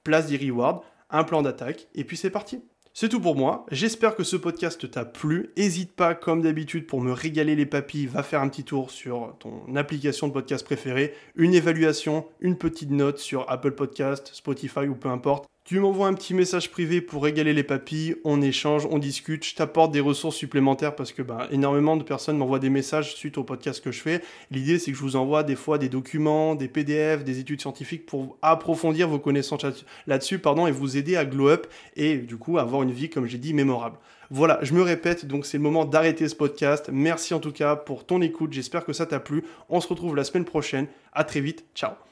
Place 0.04 0.26
des 0.26 0.38
rewards, 0.38 0.84
un 1.10 1.24
plan 1.24 1.42
d'attaque, 1.42 1.88
et 1.94 2.04
puis 2.04 2.16
c'est 2.16 2.30
parti. 2.30 2.62
C'est 2.94 3.08
tout 3.08 3.20
pour 3.20 3.36
moi. 3.36 3.64
J'espère 3.70 4.14
que 4.14 4.22
ce 4.22 4.36
podcast 4.36 4.90
t'a 4.90 5.06
plu. 5.06 5.50
N'hésite 5.56 5.96
pas, 5.96 6.14
comme 6.14 6.42
d'habitude, 6.42 6.86
pour 6.86 7.00
me 7.00 7.12
régaler 7.12 7.56
les 7.56 7.64
papilles, 7.64 8.06
va 8.06 8.22
faire 8.22 8.42
un 8.42 8.48
petit 8.48 8.64
tour 8.64 8.90
sur 8.90 9.34
ton 9.38 9.74
application 9.76 10.28
de 10.28 10.32
podcast 10.34 10.62
préférée, 10.62 11.14
une 11.34 11.54
évaluation, 11.54 12.26
une 12.40 12.58
petite 12.58 12.90
note 12.90 13.16
sur 13.16 13.50
Apple 13.50 13.72
Podcast, 13.72 14.30
Spotify 14.34 14.88
ou 14.88 14.94
peu 14.94 15.08
importe. 15.08 15.51
Tu 15.64 15.78
m'envoies 15.78 16.08
un 16.08 16.14
petit 16.14 16.34
message 16.34 16.72
privé 16.72 17.00
pour 17.00 17.22
régaler 17.22 17.52
les 17.52 17.62
papilles, 17.62 18.16
on 18.24 18.42
échange, 18.42 18.84
on 18.90 18.98
discute, 18.98 19.44
je 19.44 19.54
t'apporte 19.54 19.92
des 19.92 20.00
ressources 20.00 20.34
supplémentaires 20.34 20.96
parce 20.96 21.12
que 21.12 21.22
bah, 21.22 21.46
énormément 21.52 21.96
de 21.96 22.02
personnes 22.02 22.36
m'envoient 22.36 22.58
des 22.58 22.68
messages 22.68 23.14
suite 23.14 23.38
au 23.38 23.44
podcast 23.44 23.82
que 23.82 23.92
je 23.92 24.00
fais. 24.00 24.22
L'idée 24.50 24.80
c'est 24.80 24.90
que 24.90 24.96
je 24.96 25.02
vous 25.02 25.14
envoie 25.14 25.44
des 25.44 25.54
fois 25.54 25.78
des 25.78 25.88
documents, 25.88 26.56
des 26.56 26.66
PDF, 26.66 27.22
des 27.22 27.38
études 27.38 27.60
scientifiques 27.60 28.06
pour 28.06 28.36
approfondir 28.42 29.08
vos 29.08 29.20
connaissances 29.20 29.64
là-dessus 30.08 30.40
et 30.44 30.70
vous 30.72 30.96
aider 30.96 31.14
à 31.14 31.24
glow 31.24 31.48
up 31.48 31.68
et 31.94 32.16
du 32.16 32.36
coup 32.38 32.58
avoir 32.58 32.82
une 32.82 32.90
vie 32.90 33.08
comme 33.08 33.26
j'ai 33.26 33.38
dit 33.38 33.54
mémorable. 33.54 33.98
Voilà, 34.30 34.58
je 34.62 34.74
me 34.74 34.82
répète, 34.82 35.26
donc 35.26 35.46
c'est 35.46 35.58
le 35.58 35.62
moment 35.62 35.84
d'arrêter 35.84 36.28
ce 36.28 36.34
podcast. 36.34 36.90
Merci 36.92 37.34
en 37.34 37.38
tout 37.38 37.52
cas 37.52 37.76
pour 37.76 38.04
ton 38.04 38.20
écoute, 38.20 38.52
j'espère 38.52 38.84
que 38.84 38.92
ça 38.92 39.06
t'a 39.06 39.20
plu. 39.20 39.44
On 39.68 39.80
se 39.80 39.86
retrouve 39.86 40.16
la 40.16 40.24
semaine 40.24 40.44
prochaine. 40.44 40.88
À 41.12 41.22
très 41.22 41.40
vite, 41.40 41.64
ciao 41.76 42.02